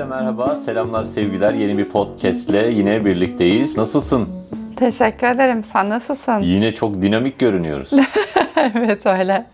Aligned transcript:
Herkese 0.00 0.20
merhaba, 0.20 0.56
selamlar, 0.56 1.04
sevgiler. 1.04 1.54
Yeni 1.54 1.78
bir 1.78 1.84
podcastle 1.84 2.66
yine 2.66 3.04
birlikteyiz. 3.04 3.76
Nasılsın? 3.76 4.28
Teşekkür 4.76 5.26
ederim. 5.26 5.64
Sen 5.64 5.88
nasılsın? 5.88 6.38
Yine 6.38 6.72
çok 6.72 7.02
dinamik 7.02 7.38
görünüyoruz. 7.38 7.90
evet 8.56 9.06
öyle. 9.06 9.46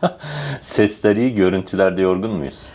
Sesler 0.60 1.16
iyi, 1.16 1.34
görüntülerde 1.34 2.02
yorgun 2.02 2.30
muyuz? 2.30 2.66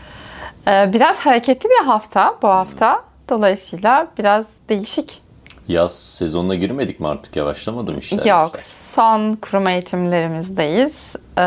Ee, 0.67 0.93
biraz 0.93 1.17
hareketli 1.17 1.69
bir 1.69 1.85
hafta 1.85 2.35
bu 2.41 2.47
hafta. 2.47 3.01
Dolayısıyla 3.29 4.07
biraz 4.17 4.45
değişik. 4.69 5.21
Yaz 5.67 5.95
sezonuna 5.99 6.55
girmedik 6.55 6.99
mi 6.99 7.07
artık? 7.07 7.35
Yavaşlamadı 7.35 7.91
mı 7.91 7.99
işler? 7.99 8.25
Yok. 8.25 8.47
işler? 8.47 8.61
Son 8.63 9.33
kurum 9.33 9.67
eğitimlerimizdeyiz. 9.67 11.15
Ee, 11.39 11.41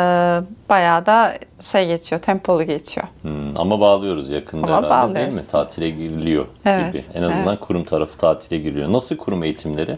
bayağı 0.71 1.07
da 1.07 1.39
şey 1.61 1.87
geçiyor, 1.87 2.21
tempolu 2.21 2.65
geçiyor. 2.65 3.07
Hmm, 3.23 3.59
ama 3.59 3.81
bağlıyoruz 3.81 4.31
yakında 4.31 4.67
Ama 4.67 4.77
herhalde 4.77 4.91
bağlıyoruz. 4.91 5.35
değil 5.35 5.45
mi? 5.47 5.51
Tatile 5.51 5.91
giriliyor 5.91 6.47
Evet, 6.65 6.93
gibi. 6.93 7.05
En 7.15 7.23
azından 7.23 7.57
kurum 7.57 7.85
tarafı 7.85 8.19
tatile 8.19 8.59
giriyor. 8.59 8.93
Nasıl 8.93 9.17
kurum 9.17 9.45
eğitimleri? 9.45 9.97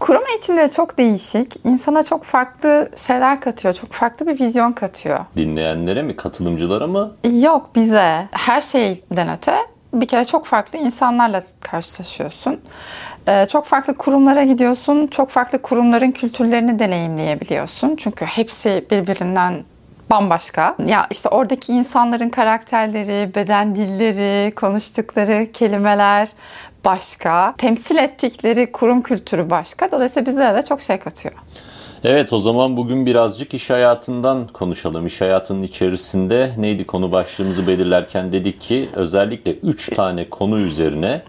Kurum 0.00 0.22
eğitimleri 0.30 0.70
çok 0.70 0.98
değişik. 0.98 1.66
İnsana 1.66 2.02
çok 2.02 2.24
farklı 2.24 2.88
şeyler 2.96 3.40
katıyor. 3.40 3.74
Çok 3.74 3.92
farklı 3.92 4.26
bir 4.26 4.40
vizyon 4.40 4.72
katıyor. 4.72 5.20
Dinleyenlere 5.36 6.02
mi, 6.02 6.16
katılımcılara 6.16 6.86
mı? 6.86 7.12
Yok 7.40 7.70
bize. 7.74 8.28
Her 8.30 8.60
şeyden 8.60 9.36
öte 9.36 9.56
bir 9.92 10.06
kere 10.08 10.24
çok 10.24 10.46
farklı 10.46 10.78
insanlarla 10.78 11.42
karşılaşıyorsun. 11.60 12.60
Ee, 13.28 13.46
Çok 13.46 13.66
farklı 13.66 13.94
kurumlara 13.96 14.44
gidiyorsun. 14.44 15.06
Çok 15.06 15.30
farklı 15.30 15.62
kurumların 15.62 16.10
kültürlerini 16.10 16.78
deneyimleyebiliyorsun. 16.78 17.96
Çünkü 17.96 18.24
hepsi 18.24 18.84
birbirinden 18.90 19.64
bambaşka. 20.10 20.76
Ya 20.86 21.06
işte 21.10 21.28
oradaki 21.28 21.72
insanların 21.72 22.28
karakterleri, 22.28 23.34
beden 23.34 23.74
dilleri, 23.74 24.54
konuştukları 24.54 25.52
kelimeler 25.52 26.28
başka. 26.84 27.54
Temsil 27.58 27.96
ettikleri 27.96 28.72
kurum 28.72 29.02
kültürü 29.02 29.50
başka. 29.50 29.90
Dolayısıyla 29.90 30.26
bizlere 30.26 30.56
de 30.56 30.62
çok 30.62 30.80
şey 30.80 30.96
katıyor. 30.98 31.34
Evet 32.04 32.32
o 32.32 32.38
zaman 32.38 32.76
bugün 32.76 33.06
birazcık 33.06 33.54
iş 33.54 33.70
hayatından 33.70 34.46
konuşalım. 34.46 35.06
İş 35.06 35.20
hayatının 35.20 35.62
içerisinde 35.62 36.52
neydi 36.58 36.84
konu 36.84 37.12
başlığımızı 37.12 37.66
belirlerken 37.66 38.32
dedik 38.32 38.60
ki 38.60 38.88
özellikle 38.94 39.52
3 39.52 39.94
tane 39.94 40.28
konu 40.30 40.58
üzerine 40.58 41.22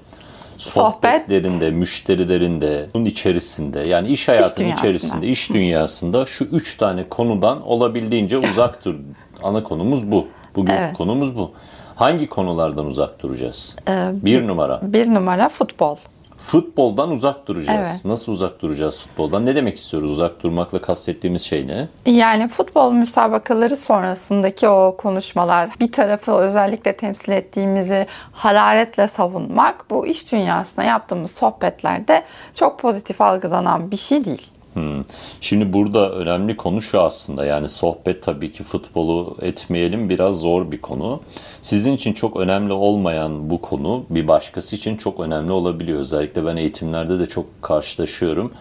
sohbetlerinde, 0.57 1.69
müşterilerinde, 1.69 2.85
bunun 2.93 3.05
içerisinde 3.05 3.79
yani 3.79 4.07
iş 4.07 4.27
hayatının 4.27 4.67
dünyasında. 4.67 4.87
içerisinde, 4.89 5.27
iş 5.27 5.49
dünyasında 5.53 6.25
şu 6.25 6.43
3 6.43 6.77
tane 6.77 7.09
konudan 7.09 7.67
olabildiğince 7.67 8.37
uzak 8.37 8.85
dur. 8.85 8.95
Ana 9.43 9.63
konumuz 9.63 10.11
bu. 10.11 10.27
Bugün 10.55 10.73
Evet. 10.73 10.93
konumuz 10.93 11.37
bu. 11.37 11.51
Hangi 11.95 12.29
konulardan 12.29 12.85
uzak 12.85 13.21
duracağız? 13.23 13.75
Ee, 13.87 14.09
Bir 14.13 14.47
numara. 14.47 14.79
Bir 14.83 15.13
numara 15.13 15.49
futbol. 15.49 15.95
Futboldan 16.39 17.11
uzak 17.11 17.47
duracağız. 17.47 17.89
Evet. 17.91 18.05
Nasıl 18.05 18.31
uzak 18.31 18.61
duracağız 18.61 18.99
futboldan? 18.99 19.45
Ne 19.45 19.55
demek 19.55 19.77
istiyoruz? 19.77 20.11
Uzak 20.11 20.43
durmakla 20.43 20.81
kastettiğimiz 20.81 21.41
şey 21.41 21.67
ne? 21.67 21.87
Yani 22.05 22.47
futbol 22.47 22.91
müsabakaları 22.91 23.77
sonrasındaki 23.77 24.69
o 24.69 24.95
konuşmalar, 24.97 25.69
bir 25.79 25.91
tarafı 25.91 26.31
özellikle 26.31 26.97
temsil 26.97 27.31
ettiğimizi 27.31 28.07
hararetle 28.31 29.07
savunmak 29.07 29.85
bu 29.89 30.07
iş 30.07 30.31
dünyasında 30.31 30.85
yaptığımız 30.85 31.31
sohbetlerde 31.31 32.23
çok 32.53 32.79
pozitif 32.79 33.21
algılanan 33.21 33.91
bir 33.91 33.97
şey 33.97 34.25
değil. 34.25 34.51
Hmm. 34.73 35.03
Şimdi 35.41 35.73
burada 35.73 36.11
önemli 36.11 36.57
konu 36.57 36.81
şu 36.81 37.01
aslında 37.01 37.45
yani 37.45 37.67
sohbet 37.67 38.23
tabii 38.23 38.51
ki 38.51 38.63
futbolu 38.63 39.37
etmeyelim 39.41 40.09
biraz 40.09 40.39
zor 40.39 40.71
bir 40.71 40.81
konu. 40.81 41.21
Sizin 41.61 41.93
için 41.93 42.13
çok 42.13 42.37
önemli 42.37 42.73
olmayan 42.73 43.49
bu 43.49 43.61
konu 43.61 44.05
bir 44.09 44.27
başkası 44.27 44.75
için 44.75 44.97
çok 44.97 45.19
önemli 45.19 45.51
olabiliyor. 45.51 45.99
Özellikle 45.99 46.45
ben 46.45 46.55
eğitimlerde 46.55 47.19
de 47.19 47.25
çok 47.25 47.45
karşılaşıyorum. 47.61 48.51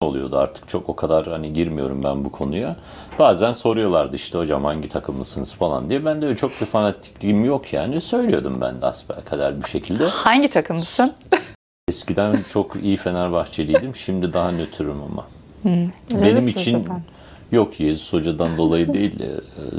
oluyordu 0.00 0.38
artık 0.38 0.68
çok 0.68 0.88
o 0.88 0.96
kadar 0.96 1.26
hani 1.26 1.52
girmiyorum 1.52 2.04
ben 2.04 2.24
bu 2.24 2.32
konuya. 2.32 2.76
Bazen 3.18 3.52
soruyorlardı 3.52 4.16
işte 4.16 4.38
hocam 4.38 4.64
hangi 4.64 4.88
takımlısınız 4.88 5.54
falan 5.54 5.90
diye. 5.90 6.04
Ben 6.04 6.22
de 6.22 6.26
öyle 6.26 6.36
çok 6.36 6.50
bir 6.60 6.66
fanatikliğim 6.66 7.44
yok 7.44 7.72
yani 7.72 8.00
söylüyordum 8.00 8.60
ben 8.60 8.80
de 8.80 8.86
asbelkader 8.86 9.62
bir 9.62 9.68
şekilde. 9.68 10.06
Hangi 10.06 10.48
takımlısın? 10.48 11.12
Eskiden 11.88 12.44
çok 12.52 12.76
iyi 12.76 12.96
Fenerbahçeliydim. 12.96 13.96
Şimdi 13.96 14.32
daha 14.32 14.50
nötrüm 14.50 15.02
ama. 15.02 15.26
Benim 15.64 15.92
Leziz 16.22 16.56
için 16.56 16.74
Hoca'dan. 16.78 17.00
yok 17.52 17.74
Jesus 17.74 18.12
Hoca'dan 18.12 18.56
dolayı 18.56 18.94
değil. 18.94 19.20
e, 19.20 19.30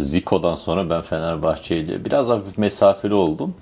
Zico'dan 0.01 0.55
sonra 0.55 0.89
ben 0.89 1.01
Fenerbahçe'yle 1.01 2.05
biraz 2.05 2.29
hafif 2.29 2.57
mesafeli 2.57 3.13
oldum. 3.13 3.53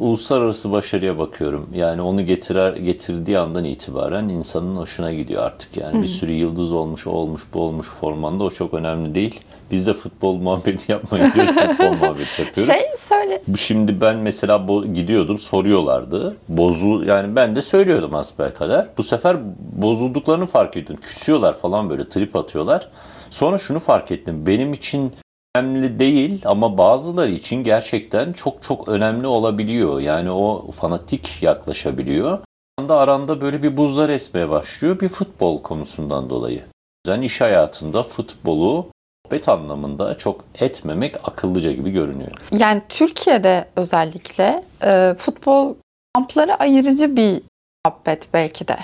Uluslararası 0.00 0.72
başarıya 0.72 1.18
bakıyorum. 1.18 1.68
Yani 1.74 2.02
onu 2.02 2.26
getirer 2.26 2.76
getirdiği 2.76 3.38
andan 3.38 3.64
itibaren 3.64 4.28
insanın 4.28 4.76
hoşuna 4.76 5.12
gidiyor 5.12 5.42
artık. 5.42 5.76
Yani 5.76 6.02
bir 6.02 6.06
sürü 6.06 6.32
yıldız 6.32 6.72
olmuş, 6.72 7.06
o 7.06 7.10
olmuş, 7.10 7.42
bu 7.54 7.60
olmuş 7.60 7.88
formanda 7.88 8.44
o 8.44 8.50
çok 8.50 8.74
önemli 8.74 9.14
değil. 9.14 9.40
Biz 9.70 9.86
de 9.86 9.94
futbol 9.94 10.34
muhabbeti 10.36 10.92
yapmaya 10.92 11.28
gidiyoruz, 11.28 11.54
futbol 11.54 11.92
muhabbeti 11.92 12.42
yapıyoruz. 12.42 12.72
Şey 12.72 12.82
söyle. 12.98 13.42
Şimdi 13.56 14.00
ben 14.00 14.16
mesela 14.16 14.54
bo- 14.56 14.92
gidiyordum 14.92 15.38
soruyorlardı. 15.38 16.36
Bozu 16.48 17.04
yani 17.04 17.36
ben 17.36 17.56
de 17.56 17.62
söylüyordum 17.62 18.14
kadar. 18.54 18.86
Bu 18.98 19.02
sefer 19.02 19.36
bozulduklarını 19.72 20.46
fark 20.46 20.76
ettim. 20.76 20.96
Küsüyorlar 21.02 21.58
falan 21.58 21.90
böyle 21.90 22.08
trip 22.08 22.36
atıyorlar. 22.36 22.88
Sonra 23.30 23.58
şunu 23.58 23.80
fark 23.80 24.10
ettim. 24.10 24.46
Benim 24.46 24.72
için 24.72 25.12
önemli 25.56 25.98
değil 25.98 26.42
ama 26.44 26.78
bazıları 26.78 27.30
için 27.30 27.64
gerçekten 27.64 28.32
çok 28.32 28.62
çok 28.62 28.88
önemli 28.88 29.26
olabiliyor. 29.26 30.00
Yani 30.00 30.30
o 30.30 30.70
fanatik 30.72 31.42
yaklaşabiliyor. 31.42 32.38
Anda 32.78 32.98
aranda 32.98 33.40
böyle 33.40 33.62
bir 33.62 33.76
buzlar 33.76 34.08
esmeye 34.08 34.48
başlıyor 34.50 35.00
bir 35.00 35.08
futbol 35.08 35.62
konusundan 35.62 36.30
dolayı. 36.30 36.62
Yüzden 37.06 37.22
iş 37.22 37.40
hayatında 37.40 38.02
futbolu 38.02 38.86
sohbet 39.24 39.48
anlamında 39.48 40.18
çok 40.18 40.44
etmemek 40.54 41.28
akıllıca 41.28 41.72
gibi 41.72 41.90
görünüyor. 41.90 42.32
Yani 42.52 42.82
Türkiye'de 42.88 43.64
özellikle 43.76 44.64
e, 44.82 45.14
futbol 45.18 45.74
kampları 46.14 46.54
ayırıcı 46.54 47.16
bir 47.16 47.42
muhabbet 47.86 48.28
belki 48.34 48.68
de. 48.68 48.76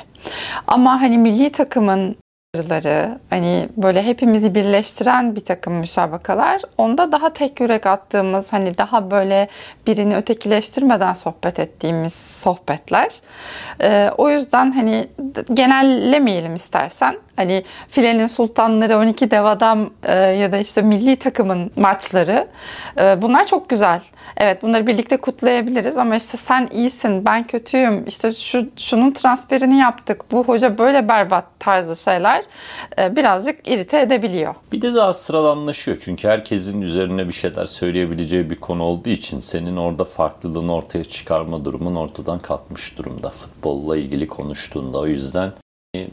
Ama 0.67 1.01
hani 1.01 1.19
milli 1.19 1.53
takımın 1.53 2.17
başarıları, 2.57 3.19
hani 3.31 3.69
böyle 3.77 4.03
hepimizi 4.03 4.55
birleştiren 4.55 5.37
bir 5.37 5.41
takım 5.41 5.75
müsabakalar 5.75 6.63
onda 6.79 7.13
daha 7.13 7.33
tek 7.33 7.61
yürek 7.61 7.87
attığımız 7.87 8.53
hani 8.53 8.79
daha 8.79 9.11
böyle 9.11 9.49
birini 9.87 10.17
ötekileştirmeden 10.17 11.15
sohbet 11.15 11.59
ettiğimiz 11.59 12.15
sohbetler. 12.15 13.21
Ee, 13.83 14.11
o 14.19 14.31
yüzden 14.31 14.73
hani 14.73 15.09
genellemeyelim 15.53 16.55
istersen. 16.55 17.19
Hani 17.37 17.65
filenin 17.89 18.27
sultanları 18.27 18.99
12 18.99 19.31
dev 19.31 19.45
adam 19.45 19.91
e, 20.03 20.19
ya 20.19 20.53
da 20.53 20.59
işte 20.59 20.83
milli 20.83 21.17
takımın 21.17 21.71
maçları 21.77 22.49
e, 23.01 23.23
bunlar 23.23 23.47
çok 23.47 23.69
güzel. 23.69 24.01
Evet 24.37 24.63
bunları 24.63 24.87
birlikte 24.87 25.17
kutlayabiliriz 25.17 25.97
ama 25.97 26.17
işte 26.17 26.37
sen 26.37 26.69
iyisin 26.73 27.27
ben 27.27 27.47
kötüyüm 27.47 28.05
işte 28.07 28.33
şu 28.33 28.67
şunun 28.77 29.13
transferini 29.13 29.79
yaptık 29.79 30.25
bu 30.31 30.45
hoca 30.45 30.79
böyle 30.79 31.09
berbat 31.09 31.45
tarzı 31.59 31.97
şeyler 31.97 32.45
e, 32.99 33.17
birazcık 33.17 33.69
irite 33.69 34.01
edebiliyor. 34.01 34.55
Bir 34.73 34.83
de 34.83 34.95
daha 34.95 35.13
sıradanlaşıyor 35.13 35.99
çünkü 36.01 36.29
herkesin 36.29 36.83
üzerine 36.83 37.29
bir 37.29 37.33
şeyler 37.33 37.65
söyleyebileceği 37.65 38.51
bir 38.51 38.57
konu 38.57 38.83
olduğu 38.83 39.11
için 39.11 39.41
senin 39.41 39.77
orada 39.77 40.05
farklılığını 40.05 40.75
ortaya 40.75 41.05
çıkarma 41.05 41.65
durumun 41.65 41.95
ortadan 41.95 42.39
kalkmış 42.39 42.99
durumda 42.99 43.31
futbolla 43.31 43.97
ilgili 43.97 44.29
konuştuğunda. 44.29 44.99
O 44.99 45.07
yüzden 45.07 45.53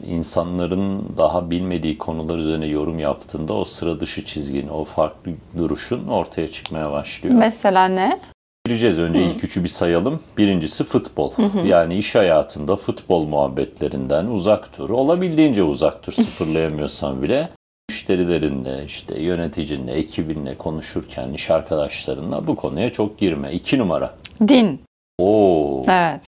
insanların 0.06 1.04
daha 1.16 1.50
bilmediği 1.50 1.98
konular 1.98 2.38
üzerine 2.38 2.66
yorum 2.66 2.98
yaptığında 2.98 3.52
o 3.54 3.64
sıra 3.64 4.00
dışı 4.00 4.24
çizgin, 4.24 4.68
o 4.68 4.84
farklı 4.84 5.32
duruşun 5.56 6.08
ortaya 6.08 6.48
çıkmaya 6.48 6.92
başlıyor. 6.92 7.34
Mesela 7.34 7.88
ne? 7.88 8.20
Gireceğiz 8.66 8.98
önce 8.98 9.22
ilk 9.22 9.44
üçü 9.44 9.64
bir 9.64 9.68
sayalım. 9.68 10.20
Birincisi 10.38 10.84
futbol. 10.84 11.32
Yani 11.66 11.96
iş 11.96 12.14
hayatında 12.14 12.76
futbol 12.76 13.24
muhabbetlerinden 13.24 14.26
uzak 14.26 14.78
dur. 14.78 14.90
Olabildiğince 14.90 15.62
uzak 15.62 16.06
dur 16.06 16.12
sıfırlayamıyorsan 16.12 17.22
bile. 17.22 17.48
Müşterilerinle, 17.90 18.84
işte 18.84 19.20
yöneticinle, 19.20 19.92
ekibinle 19.92 20.56
konuşurken, 20.58 21.32
iş 21.32 21.50
arkadaşlarınla 21.50 22.46
bu 22.46 22.56
konuya 22.56 22.92
çok 22.92 23.18
girme. 23.18 23.52
İki 23.52 23.78
numara. 23.78 24.14
Din. 24.48 24.80
Oo, 25.18 25.84
Evet. 25.88 26.29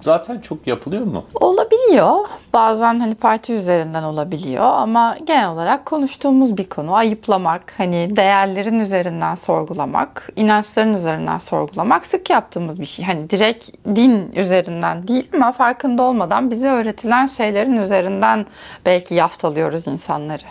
Zaten 0.00 0.38
çok 0.38 0.66
yapılıyor 0.66 1.02
mu? 1.02 1.24
Olabiliyor. 1.34 2.16
Bazen 2.52 3.00
hani 3.00 3.14
parti 3.14 3.52
üzerinden 3.52 4.02
olabiliyor 4.02 4.64
ama 4.64 5.16
genel 5.26 5.50
olarak 5.50 5.86
konuştuğumuz 5.86 6.56
bir 6.56 6.68
konu. 6.68 6.94
Ayıplamak, 6.94 7.74
hani 7.76 8.16
değerlerin 8.16 8.80
üzerinden 8.80 9.34
sorgulamak, 9.34 10.28
inançların 10.36 10.94
üzerinden 10.94 11.38
sorgulamak 11.38 12.06
sık 12.06 12.30
yaptığımız 12.30 12.80
bir 12.80 12.86
şey. 12.86 13.04
Hani 13.04 13.30
direkt 13.30 13.70
din 13.86 14.32
üzerinden 14.32 15.08
değil 15.08 15.28
ama 15.34 15.52
farkında 15.52 16.02
olmadan 16.02 16.50
bize 16.50 16.68
öğretilen 16.68 17.26
şeylerin 17.26 17.76
üzerinden 17.76 18.46
belki 18.86 19.14
yaftalıyoruz 19.14 19.86
insanları. 19.86 20.44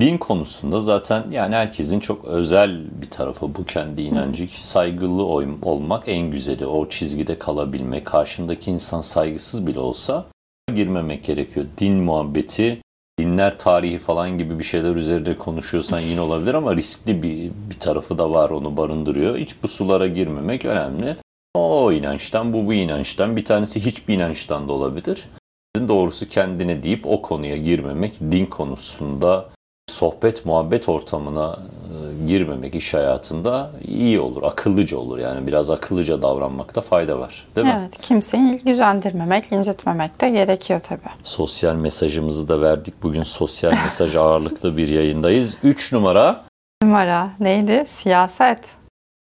Din 0.00 0.18
konusunda 0.18 0.80
zaten 0.80 1.24
yani 1.30 1.54
herkesin 1.54 2.00
çok 2.00 2.24
özel 2.24 3.00
bir 3.02 3.10
tarafı 3.10 3.54
bu 3.54 3.64
kendi 3.64 4.02
inancı. 4.02 4.48
Saygılı 4.52 5.24
olmak 5.62 6.08
en 6.08 6.30
güzeli. 6.30 6.66
O 6.66 6.88
çizgide 6.88 7.38
kalabilmek. 7.38 8.04
Karşındaki 8.04 8.70
insan 8.70 9.00
saygısız 9.00 9.66
bile 9.66 9.78
olsa 9.78 10.24
girmemek 10.74 11.24
gerekiyor. 11.24 11.66
Din 11.78 11.94
muhabbeti, 11.94 12.82
dinler 13.18 13.58
tarihi 13.58 13.98
falan 13.98 14.38
gibi 14.38 14.58
bir 14.58 14.64
şeyler 14.64 14.96
üzerinde 14.96 15.36
konuşuyorsan 15.36 16.00
yine 16.00 16.20
olabilir 16.20 16.54
ama 16.54 16.76
riskli 16.76 17.22
bir, 17.22 17.50
bir 17.70 17.80
tarafı 17.80 18.18
da 18.18 18.30
var 18.30 18.50
onu 18.50 18.76
barındırıyor. 18.76 19.36
Hiç 19.36 19.62
bu 19.62 19.68
sulara 19.68 20.06
girmemek 20.06 20.64
önemli. 20.64 21.16
O 21.54 21.92
inançtan, 21.92 22.52
bu 22.52 22.66
bu 22.66 22.72
inançtan, 22.74 23.36
bir 23.36 23.44
tanesi 23.44 23.86
hiçbir 23.86 24.14
inançtan 24.14 24.68
da 24.68 24.72
olabilir. 24.72 25.24
Sizin 25.76 25.88
doğrusu 25.88 26.28
kendine 26.28 26.82
deyip 26.82 27.06
o 27.06 27.22
konuya 27.22 27.56
girmemek, 27.56 28.20
din 28.20 28.46
konusunda 28.46 29.55
sohbet, 29.96 30.46
muhabbet 30.46 30.88
ortamına 30.88 31.58
e, 31.58 32.26
girmemek 32.26 32.74
iş 32.74 32.94
hayatında 32.94 33.70
iyi 33.84 34.20
olur, 34.20 34.42
akıllıca 34.42 34.98
olur. 34.98 35.18
Yani 35.18 35.46
biraz 35.46 35.70
akıllıca 35.70 36.22
davranmakta 36.22 36.80
fayda 36.80 37.18
var. 37.18 37.46
Değil 37.56 37.66
mi? 37.66 37.76
Evet, 37.80 38.02
kimseyi 38.02 38.54
ilgilendirmemek, 38.54 39.52
incitmemek 39.52 40.20
de 40.20 40.30
gerekiyor 40.30 40.80
tabii. 40.88 41.00
Sosyal 41.24 41.74
mesajımızı 41.74 42.48
da 42.48 42.60
verdik. 42.60 43.02
Bugün 43.02 43.22
sosyal 43.22 43.72
mesaj 43.84 44.16
ağırlıklı 44.16 44.76
bir 44.76 44.88
yayındayız. 44.88 45.58
3 45.62 45.92
numara 45.92 46.40
Numara 46.82 47.30
neydi? 47.40 47.84
Siyaset. 47.88 48.58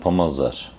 yapamazlar. 0.02 0.72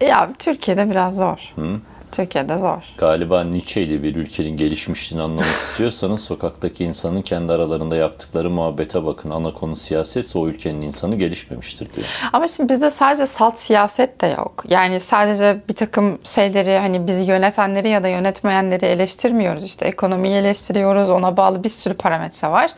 Ya 0.00 0.30
Türkiye'de 0.38 0.90
biraz 0.90 1.16
zor. 1.16 1.38
Hı? 1.56 1.66
Türkiye'de 2.16 2.58
zor. 2.58 2.82
Galiba 2.98 3.44
Nietzsche'li 3.44 4.02
bir 4.02 4.16
ülkenin 4.16 4.56
gelişmişliğini 4.56 5.24
anlamak 5.24 5.60
istiyorsanız 5.60 6.20
sokaktaki 6.24 6.84
insanın 6.84 7.22
kendi 7.22 7.52
aralarında 7.52 7.96
yaptıkları 7.96 8.50
muhabbete 8.50 9.04
bakın. 9.06 9.30
Ana 9.30 9.54
konu 9.54 9.76
siyasetse 9.76 10.38
o 10.38 10.48
ülkenin 10.48 10.82
insanı 10.82 11.16
gelişmemiştir 11.16 11.94
diyor. 11.94 12.06
Ama 12.32 12.48
şimdi 12.48 12.72
bizde 12.72 12.90
sadece 12.90 13.26
salt 13.26 13.58
siyaset 13.58 14.20
de 14.20 14.26
yok. 14.26 14.64
Yani 14.68 15.00
sadece 15.00 15.56
bir 15.68 15.74
takım 15.74 16.18
şeyleri 16.24 16.78
hani 16.78 17.06
bizi 17.06 17.22
yönetenleri 17.22 17.88
ya 17.88 18.02
da 18.02 18.08
yönetmeyenleri 18.08 18.84
eleştirmiyoruz. 18.86 19.64
İşte 19.64 19.86
ekonomiyi 19.86 20.34
eleştiriyoruz. 20.34 21.10
Ona 21.10 21.36
bağlı 21.36 21.64
bir 21.64 21.68
sürü 21.68 21.94
parametre 21.94 22.48
var. 22.48 22.70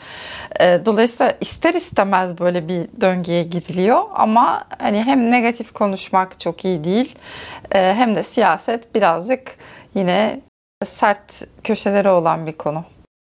Ee, 0.61 0.81
Dolayısıyla 0.87 1.33
ister 1.41 1.75
istemez 1.75 2.39
böyle 2.41 2.69
bir 2.69 3.01
döngüye 3.01 3.43
giriliyor. 3.43 4.03
Ama 4.15 4.65
hani 4.79 5.03
hem 5.03 5.31
negatif 5.31 5.73
konuşmak 5.73 6.41
çok 6.41 6.65
iyi 6.65 6.85
değil. 6.85 7.15
e, 7.73 7.95
Hem 7.95 8.17
de 8.17 8.23
siyaset 8.23 8.95
birazcık 9.27 9.57
yine 9.95 10.41
sert 10.85 11.43
köşeleri 11.65 12.09
olan 12.09 12.47
bir 12.47 12.53
konu. 12.53 12.85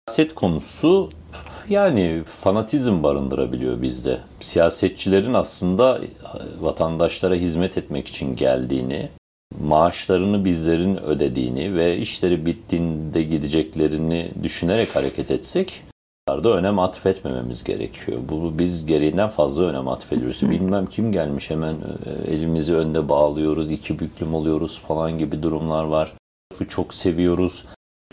Siyaset 0.08 0.34
konusu 0.34 1.10
yani 1.68 2.22
fanatizm 2.40 3.02
barındırabiliyor 3.02 3.82
bizde. 3.82 4.18
Siyasetçilerin 4.40 5.34
aslında 5.34 6.00
vatandaşlara 6.60 7.34
hizmet 7.34 7.78
etmek 7.78 8.08
için 8.08 8.36
geldiğini, 8.36 9.08
maaşlarını 9.60 10.44
bizlerin 10.44 10.96
ödediğini 10.96 11.74
ve 11.74 11.96
işleri 11.96 12.46
bittiğinde 12.46 13.22
gideceklerini 13.22 14.30
düşünerek 14.42 14.96
hareket 14.96 15.30
etsek 15.30 15.82
da 16.28 16.50
önem 16.50 16.78
atfetmememiz 16.78 17.64
gerekiyor. 17.64 18.18
Bu 18.28 18.58
biz 18.58 18.86
gereğinden 18.86 19.28
fazla 19.28 19.64
önem 19.64 19.88
atfediyoruz. 19.88 20.50
Bilmem 20.50 20.86
kim 20.86 21.12
gelmiş 21.12 21.50
hemen 21.50 21.74
e, 21.74 22.32
elimizi 22.32 22.74
önde 22.74 23.08
bağlıyoruz, 23.08 23.70
iki 23.70 23.98
büklüm 23.98 24.34
oluyoruz 24.34 24.78
falan 24.78 25.18
gibi 25.18 25.42
durumlar 25.42 25.84
var. 25.84 26.12
Çok 26.68 26.94
seviyoruz. 26.94 27.64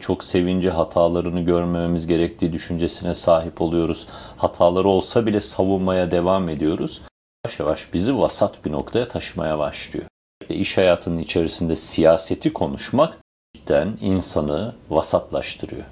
Çok 0.01 0.23
sevince 0.23 0.69
hatalarını 0.69 1.41
görmememiz 1.41 2.07
gerektiği 2.07 2.53
düşüncesine 2.53 3.13
sahip 3.13 3.61
oluyoruz. 3.61 4.07
Hataları 4.37 4.87
olsa 4.87 5.25
bile 5.25 5.41
savunmaya 5.41 6.11
devam 6.11 6.49
ediyoruz. 6.49 7.01
Yavaş 7.45 7.59
yavaş 7.59 7.93
bizi 7.93 8.17
vasat 8.17 8.65
bir 8.65 8.71
noktaya 8.71 9.07
taşımaya 9.07 9.59
başlıyor. 9.59 10.05
İş 10.49 10.77
hayatının 10.77 11.17
içerisinde 11.17 11.75
siyaseti 11.75 12.53
konuşmak 12.53 13.17
cidden 13.55 13.97
insanı 14.01 14.75
vasatlaştırıyor. 14.89 15.85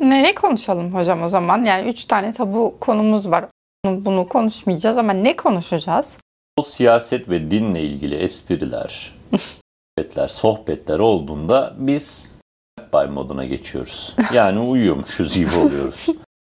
Ne 0.00 0.34
konuşalım 0.34 0.94
hocam 0.94 1.22
o 1.22 1.28
zaman? 1.28 1.64
Yani 1.64 1.88
üç 1.88 2.04
tane 2.04 2.32
tabu 2.32 2.76
konumuz 2.80 3.30
var. 3.30 3.44
Bunu, 3.84 4.04
bunu 4.04 4.28
konuşmayacağız 4.28 4.98
ama 4.98 5.12
ne 5.12 5.36
konuşacağız? 5.36 6.18
O 6.56 6.62
siyaset 6.62 7.28
ve 7.28 7.50
dinle 7.50 7.82
ilgili 7.82 8.14
espriler, 8.14 9.14
sohbetler, 9.98 10.28
sohbetler 10.28 10.98
olduğunda 10.98 11.74
biz 11.78 12.38
bay 12.92 13.06
moduna 13.06 13.44
geçiyoruz. 13.44 14.16
Yani 14.32 14.58
uyuyormuşuz 14.58 15.34
gibi 15.34 15.56
oluyoruz. 15.56 16.06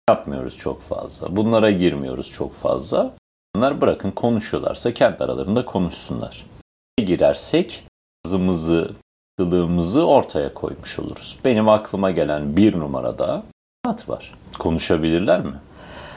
Yapmıyoruz 0.09 0.57
çok 0.57 0.81
fazla. 0.81 1.35
Bunlara 1.35 1.71
girmiyoruz 1.71 2.31
çok 2.31 2.53
fazla. 2.53 3.13
Bunlar 3.55 3.81
bırakın 3.81 4.11
konuşuyorlarsa 4.11 4.93
kendi 4.93 5.23
aralarında 5.23 5.65
konuşsunlar. 5.65 6.45
Girersek 6.97 7.83
ağzımızı, 8.25 8.91
kılığımızı 9.39 10.07
ortaya 10.07 10.53
koymuş 10.53 10.99
oluruz. 10.99 11.39
Benim 11.45 11.69
aklıma 11.69 12.11
gelen 12.11 12.57
bir 12.57 12.79
numarada 12.79 13.43
at 13.85 14.09
var. 14.09 14.33
Konuşabilirler 14.59 15.39
mi 15.41 15.53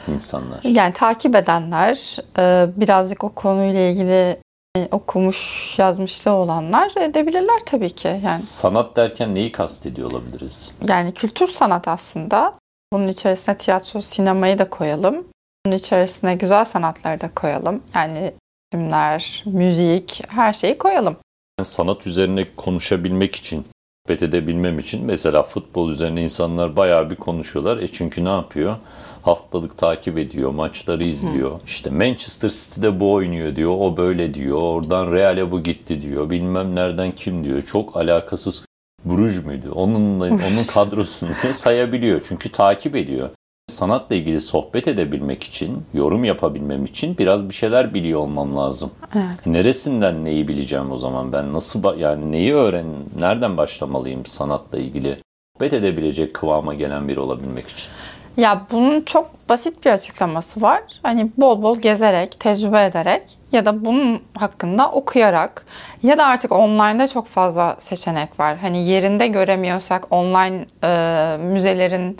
insanlar? 0.07 0.59
Yani 0.63 0.93
takip 0.93 1.35
edenler, 1.35 2.17
e, 2.37 2.67
birazcık 2.77 3.23
o 3.23 3.29
konuyla 3.29 3.79
ilgili 3.81 4.39
e, 4.77 4.87
okumuş, 4.91 5.73
yazmışlığı 5.79 6.31
olanlar 6.31 6.91
edebilirler 6.95 7.59
tabii 7.65 7.89
ki. 7.89 8.07
Yani 8.07 8.39
Sanat 8.39 8.95
derken 8.95 9.35
neyi 9.35 9.51
kastediyor 9.51 10.11
olabiliriz? 10.11 10.71
yani 10.87 11.13
kültür 11.13 11.47
sanat 11.47 11.87
aslında. 11.87 12.53
Bunun 12.93 13.07
içerisine 13.07 13.57
tiyatro, 13.57 14.01
sinemayı 14.01 14.59
da 14.59 14.69
koyalım. 14.69 15.27
Bunun 15.65 15.75
içerisine 15.75 16.35
güzel 16.35 16.65
sanatları 16.65 17.21
da 17.21 17.29
koyalım. 17.35 17.83
Yani 17.95 18.33
resimler, 18.73 19.43
müzik, 19.45 20.21
her 20.27 20.53
şeyi 20.53 20.77
koyalım. 20.77 21.17
Sanat 21.61 22.07
üzerine 22.07 22.45
konuşabilmek 22.55 23.35
için, 23.35 23.65
sohbet 24.05 24.23
edebilmem 24.23 24.79
için 24.79 25.05
mesela 25.05 25.43
futbol 25.43 25.89
üzerine 25.89 26.23
insanlar 26.23 26.75
bayağı 26.75 27.09
bir 27.09 27.15
konuşuyorlar. 27.15 27.77
E 27.77 27.87
çünkü 27.87 28.25
ne 28.25 28.29
yapıyor? 28.29 28.75
Haftalık 29.21 29.77
takip 29.77 30.17
ediyor, 30.17 30.51
maçları 30.51 31.03
izliyor. 31.03 31.61
İşte 31.67 31.89
Manchester 31.89 32.49
City'de 32.49 32.99
bu 32.99 33.11
oynuyor 33.13 33.55
diyor, 33.55 33.71
o 33.79 33.97
böyle 33.97 34.33
diyor. 34.33 34.57
Oradan 34.57 35.11
Real'e 35.11 35.51
bu 35.51 35.63
gitti 35.63 36.01
diyor. 36.01 36.29
Bilmem 36.29 36.75
nereden 36.75 37.11
kim 37.11 37.43
diyor. 37.43 37.61
Çok 37.61 37.97
alakasız 37.97 38.65
Bruges 39.05 39.45
müydü? 39.45 39.69
Onunla, 39.69 40.25
onun 40.25 40.63
kadrosunu 40.73 41.53
sayabiliyor. 41.53 42.21
Çünkü 42.27 42.51
takip 42.51 42.95
ediyor. 42.95 43.29
Sanatla 43.73 44.15
ilgili 44.15 44.41
sohbet 44.41 44.87
edebilmek 44.87 45.43
için, 45.43 45.83
yorum 45.93 46.23
yapabilmem 46.23 46.85
için 46.85 47.17
biraz 47.17 47.49
bir 47.49 47.53
şeyler 47.53 47.93
biliyor 47.93 48.19
olmam 48.19 48.55
lazım. 48.55 48.91
Evet. 49.15 49.47
Neresinden 49.47 50.25
neyi 50.25 50.47
bileceğim 50.47 50.91
o 50.91 50.97
zaman 50.97 51.33
ben 51.33 51.53
nasıl 51.53 51.97
yani 51.97 52.31
neyi 52.31 52.53
öğren 52.53 52.85
nereden 53.19 53.57
başlamalıyım 53.57 54.25
sanatla 54.25 54.77
ilgili 54.77 55.17
sohbet 55.55 55.73
edebilecek 55.73 56.33
kıvama 56.33 56.73
gelen 56.73 57.07
biri 57.07 57.19
olabilmek 57.19 57.67
için. 57.67 57.87
Ya 58.37 58.61
bunun 58.71 59.01
çok 59.01 59.49
basit 59.49 59.85
bir 59.85 59.89
açıklaması 59.91 60.61
var. 60.61 60.81
Hani 61.03 61.31
bol 61.37 61.61
bol 61.61 61.79
gezerek, 61.79 62.39
tecrübe 62.39 62.85
ederek 62.85 63.21
ya 63.51 63.65
da 63.65 63.85
bunun 63.85 64.21
hakkında 64.33 64.91
okuyarak 64.91 65.65
ya 66.03 66.17
da 66.17 66.25
artık 66.25 66.51
online'da 66.51 67.07
çok 67.07 67.27
fazla 67.27 67.77
seçenek 67.79 68.39
var. 68.39 68.57
Hani 68.57 68.87
yerinde 68.87 69.27
göremiyorsak 69.27 70.07
online 70.11 70.65
e, 70.83 71.37
müzelerin 71.37 72.17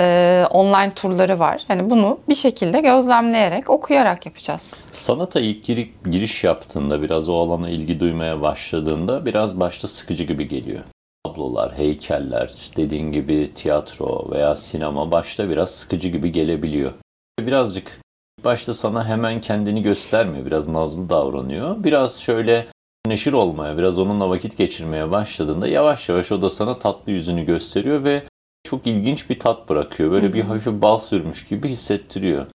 e, 0.00 0.44
online 0.50 0.92
turları 0.94 1.38
var. 1.38 1.62
Hani 1.68 1.90
bunu 1.90 2.18
bir 2.28 2.34
şekilde 2.34 2.80
gözlemleyerek, 2.80 3.70
okuyarak 3.70 4.26
yapacağız. 4.26 4.72
Sanata 4.92 5.40
ilk 5.40 5.64
giri- 5.64 5.90
giriş 6.10 6.44
yaptığında 6.44 7.02
biraz 7.02 7.28
o 7.28 7.34
alana 7.36 7.68
ilgi 7.68 8.00
duymaya 8.00 8.42
başladığında 8.42 9.26
biraz 9.26 9.60
başta 9.60 9.88
sıkıcı 9.88 10.24
gibi 10.24 10.48
geliyor. 10.48 10.80
Tablolar, 11.26 11.78
heykeller, 11.78 12.52
dediğin 12.76 13.12
gibi 13.12 13.54
tiyatro 13.54 14.30
veya 14.30 14.56
sinema 14.56 15.10
başta 15.10 15.48
biraz 15.48 15.70
sıkıcı 15.70 16.08
gibi 16.08 16.32
gelebiliyor. 16.32 16.92
Birazcık 17.40 18.00
başta 18.44 18.74
sana 18.74 19.08
hemen 19.08 19.40
kendini 19.40 19.82
göstermiyor. 19.82 20.46
Biraz 20.46 20.68
nazlı 20.68 21.10
davranıyor. 21.10 21.84
Biraz 21.84 22.20
şöyle 22.20 22.66
neşir 23.06 23.32
olmaya, 23.32 23.78
biraz 23.78 23.98
onunla 23.98 24.30
vakit 24.30 24.58
geçirmeye 24.58 25.10
başladığında 25.10 25.68
yavaş 25.68 26.08
yavaş 26.08 26.32
o 26.32 26.42
da 26.42 26.50
sana 26.50 26.78
tatlı 26.78 27.12
yüzünü 27.12 27.44
gösteriyor 27.44 28.04
ve 28.04 28.22
çok 28.64 28.86
ilginç 28.86 29.30
bir 29.30 29.38
tat 29.38 29.68
bırakıyor. 29.68 30.10
Böyle 30.10 30.34
bir 30.34 30.42
hafif 30.42 30.82
bal 30.82 30.98
sürmüş 30.98 31.48
gibi 31.48 31.68
hissettiriyor. 31.68 32.46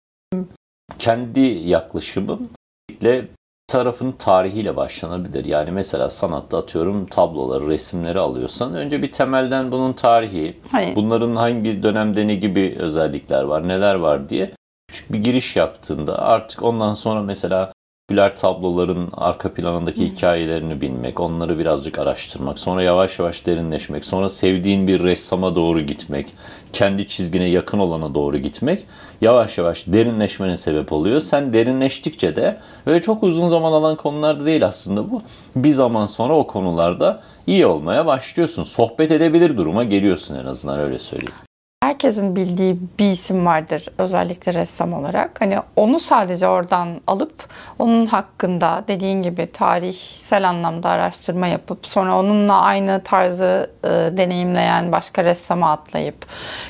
Kendi 0.98 1.40
yaklaşımım 1.40 2.48
ile 2.90 3.28
tarafın 3.70 4.12
tarihiyle 4.12 4.76
başlanabilir. 4.76 5.44
Yani 5.44 5.70
mesela 5.70 6.10
sanatta 6.10 6.58
atıyorum 6.58 7.06
tabloları, 7.06 7.68
resimleri 7.68 8.18
alıyorsan 8.18 8.74
önce 8.74 9.02
bir 9.02 9.12
temelden 9.12 9.72
bunun 9.72 9.92
tarihi, 9.92 10.56
Hayır. 10.70 10.96
bunların 10.96 11.36
hangi 11.36 11.82
dönemde 11.82 12.26
ne 12.26 12.34
gibi 12.34 12.76
özellikler 12.78 13.42
var, 13.42 13.68
neler 13.68 13.94
var 13.94 14.28
diye 14.28 14.50
küçük 14.88 15.12
bir 15.12 15.18
giriş 15.18 15.56
yaptığında 15.56 16.18
artık 16.18 16.62
ondan 16.62 16.94
sonra 16.94 17.22
mesela 17.22 17.72
popüler 18.08 18.36
tabloların 18.36 19.08
arka 19.12 19.54
planındaki 19.54 20.06
hikayelerini 20.06 20.80
bilmek, 20.80 21.20
onları 21.20 21.58
birazcık 21.58 21.98
araştırmak, 21.98 22.58
sonra 22.58 22.82
yavaş 22.82 23.18
yavaş 23.18 23.46
derinleşmek, 23.46 24.04
sonra 24.04 24.28
sevdiğin 24.28 24.86
bir 24.86 25.02
ressama 25.02 25.54
doğru 25.54 25.80
gitmek, 25.80 26.26
kendi 26.72 27.06
çizgine 27.06 27.48
yakın 27.48 27.78
olana 27.78 28.14
doğru 28.14 28.38
gitmek 28.38 28.82
yavaş 29.20 29.58
yavaş 29.58 29.86
derinleşmene 29.86 30.56
sebep 30.56 30.92
oluyor. 30.92 31.20
Sen 31.20 31.52
derinleştikçe 31.52 32.36
de 32.36 32.56
böyle 32.86 33.02
çok 33.02 33.22
uzun 33.22 33.48
zaman 33.48 33.72
alan 33.72 33.96
konularda 33.96 34.46
değil 34.46 34.66
aslında 34.66 35.10
bu. 35.10 35.22
Bir 35.56 35.70
zaman 35.70 36.06
sonra 36.06 36.34
o 36.34 36.46
konularda 36.46 37.20
iyi 37.46 37.66
olmaya 37.66 38.06
başlıyorsun. 38.06 38.64
Sohbet 38.64 39.10
edebilir 39.10 39.56
duruma 39.56 39.84
geliyorsun 39.84 40.34
en 40.34 40.46
azından 40.46 40.78
öyle 40.78 40.98
söyleyeyim 40.98 41.49
herkesin 41.90 42.36
bildiği 42.36 42.78
bir 42.98 43.10
isim 43.10 43.46
vardır 43.46 43.86
özellikle 43.98 44.54
ressam 44.54 44.92
olarak. 44.92 45.40
Hani 45.40 45.58
onu 45.76 46.00
sadece 46.00 46.48
oradan 46.48 46.88
alıp 47.06 47.48
onun 47.78 48.06
hakkında 48.06 48.84
dediğin 48.88 49.22
gibi 49.22 49.52
tarihsel 49.52 50.48
anlamda 50.48 50.88
araştırma 50.88 51.46
yapıp 51.46 51.86
sonra 51.86 52.18
onunla 52.18 52.60
aynı 52.60 53.00
tarzı 53.04 53.70
e, 53.84 53.88
deneyimleyen 53.88 54.92
başka 54.92 55.24
ressama 55.24 55.72
atlayıp 55.72 56.26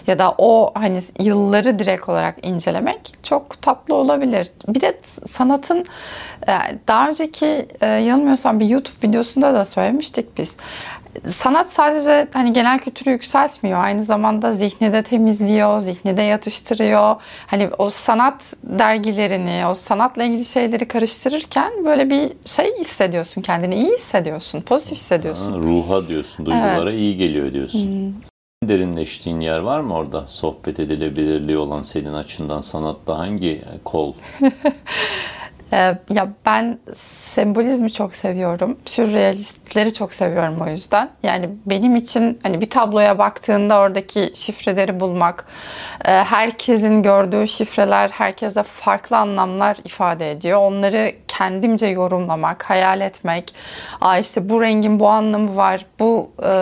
ya 0.07 0.19
da 0.19 0.35
o 0.39 0.73
hani 0.75 1.01
yılları 1.19 1.79
direkt 1.79 2.09
olarak 2.09 2.47
incelemek 2.47 3.15
çok 3.23 3.63
tatlı 3.63 3.95
olabilir. 3.95 4.51
Bir 4.69 4.81
de 4.81 4.99
sanatın 5.29 5.85
e, 6.49 6.53
daha 6.89 7.09
önceki 7.09 7.67
e, 7.81 7.87
yanılmıyorsam 7.87 8.61
bir 8.61 8.67
YouTube 8.67 9.09
videosunda 9.09 9.55
da 9.55 9.65
söylemiştik 9.65 10.39
biz 10.39 10.59
sanat 11.29 11.73
sadece 11.73 12.29
hani 12.33 12.53
genel 12.53 12.79
kültürü 12.79 13.11
yükseltmiyor. 13.11 13.85
Aynı 13.85 14.05
zamanda 14.05 14.53
zihni 14.53 14.93
de 14.93 15.03
temizliyor, 15.03 15.81
zihni 15.81 16.17
de 16.17 16.23
yatıştırıyor. 16.23 17.17
Hani 17.47 17.69
o 17.79 17.91
sanat 17.91 18.55
dergilerini, 18.63 19.67
o 19.67 19.75
sanatla 19.75 20.25
ilgili 20.25 20.45
şeyleri 20.45 20.89
karıştırırken 20.89 21.85
böyle 21.85 22.11
bir 22.11 22.33
şey 22.45 22.79
hissediyorsun. 22.79 23.43
Kendini 23.43 23.75
iyi 23.75 23.93
hissediyorsun, 23.93 24.61
pozitif 24.61 24.99
hissediyorsun. 24.99 25.53
Ha, 25.53 25.59
ruha 25.59 26.09
diyorsun, 26.09 26.47
duygulara 26.47 26.91
evet. 26.91 27.01
iyi 27.01 27.17
geliyor 27.17 27.53
diyorsun. 27.53 27.93
Hmm. 27.93 28.13
Derinleştiğin 28.69 29.41
yer 29.41 29.59
var 29.59 29.81
mı 29.81 29.95
orada? 29.95 30.25
Sohbet 30.29 30.81
edilebilirliği 30.81 31.59
olan 31.59 31.83
senin 31.83 32.15
açından 32.15 32.61
sanatta 32.61 33.19
hangi 33.19 33.63
kol? 33.85 34.13
Ee, 35.73 35.99
ya 36.11 36.29
ben 36.47 36.79
sembolizmi 37.35 37.93
çok 37.93 38.17
seviyorum. 38.17 38.79
Sürrealistleri 38.85 39.95
çok 39.95 40.15
seviyorum 40.15 40.61
o 40.61 40.71
yüzden. 40.71 41.11
Yani 41.23 41.51
benim 41.67 41.97
için 41.97 42.39
hani 42.43 42.61
bir 42.61 42.71
tabloya 42.71 43.19
baktığında 43.19 43.79
oradaki 43.79 44.31
şifreleri 44.35 45.01
bulmak, 45.01 45.47
e, 46.05 46.11
herkesin 46.11 47.03
gördüğü 47.03 47.49
şifreler 47.49 48.11
herkese 48.11 48.63
farklı 48.63 49.17
anlamlar 49.17 49.77
ifade 49.85 50.31
ediyor. 50.31 50.59
Onları 50.59 51.13
kendimce 51.29 51.87
yorumlamak, 51.87 52.63
hayal 52.71 53.01
etmek, 53.01 53.55
Aa 54.01 54.19
işte 54.19 54.49
bu 54.49 54.63
rengin 54.63 55.01
bu 55.01 55.09
anlamı 55.09 55.57
var, 55.57 55.87
bu 55.99 56.31
e, 56.43 56.53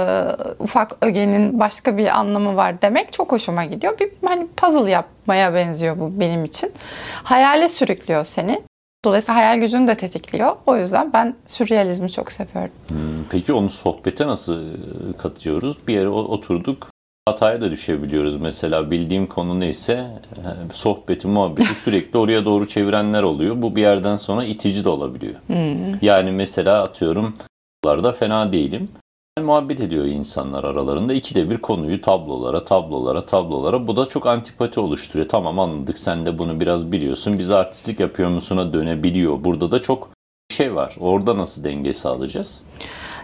ufak 0.59 0.97
ögenin 1.01 1.61
başka 1.61 1.97
bir 1.97 2.19
anlamı 2.19 2.57
var 2.57 2.83
demek 2.83 3.13
çok 3.13 3.33
hoşuma 3.33 3.65
gidiyor. 3.65 3.99
Bir 3.99 4.11
hani 4.27 4.47
puzzle 4.47 4.91
yapmaya 4.91 5.55
benziyor 5.55 6.01
bu 6.01 6.21
benim 6.21 6.45
için. 6.45 6.73
Hayale 7.23 7.69
sürüklüyor 7.69 8.25
seni. 8.25 8.68
Dolayısıyla 9.05 9.41
hayal 9.41 9.61
gücünü 9.61 9.87
de 9.87 9.95
tetikliyor. 9.95 10.57
O 10.67 10.77
yüzden 10.77 11.13
ben 11.13 11.35
sürrealizmi 11.47 12.11
çok 12.11 12.33
seviyorum. 12.33 12.73
Hmm, 12.89 13.25
peki 13.31 13.53
onu 13.53 13.71
sohbete 13.71 14.27
nasıl 14.27 14.63
e, 14.63 15.17
katıyoruz? 15.19 15.79
Bir 15.89 15.95
yere 15.95 16.09
oturduk, 16.09 16.91
hataya 17.29 17.61
da 17.61 17.71
düşebiliyoruz. 17.71 18.37
Mesela 18.37 18.91
bildiğim 18.91 19.27
konu 19.27 19.61
neyse 19.61 19.93
e, 20.37 20.73
sohbeti, 20.73 21.29
muhabbeti 21.29 21.75
sürekli 21.85 22.19
oraya 22.19 22.45
doğru 22.45 22.69
çevirenler 22.69 23.23
oluyor. 23.23 23.63
Bu 23.63 23.77
bir 23.77 23.81
yerden 23.81 24.17
sonra 24.17 24.45
itici 24.45 24.85
de 24.85 24.89
olabiliyor. 24.89 25.35
Hmm. 25.47 25.99
Yani 26.03 26.31
mesela 26.31 26.83
atıyorum 26.83 27.35
da 27.85 28.13
fena 28.13 28.53
değilim 28.53 28.89
muhabbet 29.43 29.81
ediyor 29.81 30.05
insanlar 30.05 30.65
aralarında. 30.65 31.13
İkide 31.15 31.51
bir 31.51 31.59
konuyu 31.59 32.01
tablolara, 32.01 32.65
tablolara, 32.65 33.27
tablolara. 33.27 33.87
Bu 33.87 33.97
da 33.97 34.07
çok 34.07 34.27
antipati 34.27 34.81
oluşturuyor. 34.81 35.29
Tamam 35.29 35.59
anladık 35.59 35.99
sen 35.99 36.27
de 36.27 36.39
bunu 36.39 36.61
biraz 36.61 36.93
biliyorsun. 36.93 37.39
Biz 37.39 37.51
artistlik 37.51 38.01
yapıyor 38.01 38.29
musuna 38.29 38.73
dönebiliyor. 38.73 39.45
Burada 39.45 39.71
da 39.71 39.83
çok 39.83 40.09
şey 40.51 40.75
var. 40.75 40.97
Orada 41.01 41.39
nasıl 41.39 41.65
denge 41.65 41.95
sağlayacağız? 41.95 42.61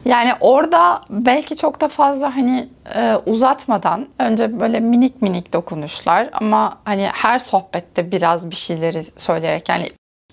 Yani 0.05 0.33
orada 0.41 1.01
belki 1.11 1.57
çok 1.57 1.81
da 1.81 1.89
fazla 1.89 2.37
hani 2.37 2.69
e, 2.95 3.15
uzatmadan 3.27 4.09
önce 4.19 4.61
böyle 4.61 4.81
minik 4.81 5.23
minik 5.23 5.53
dokunuşlar 5.53 6.31
ama 6.33 6.79
hani 6.85 7.07
her 7.13 7.39
sohbette 7.39 8.13
biraz 8.13 8.51
bir 8.51 8.57
şeyleri 8.57 9.05
söyleyerek 9.17 9.69
yani 9.69 9.91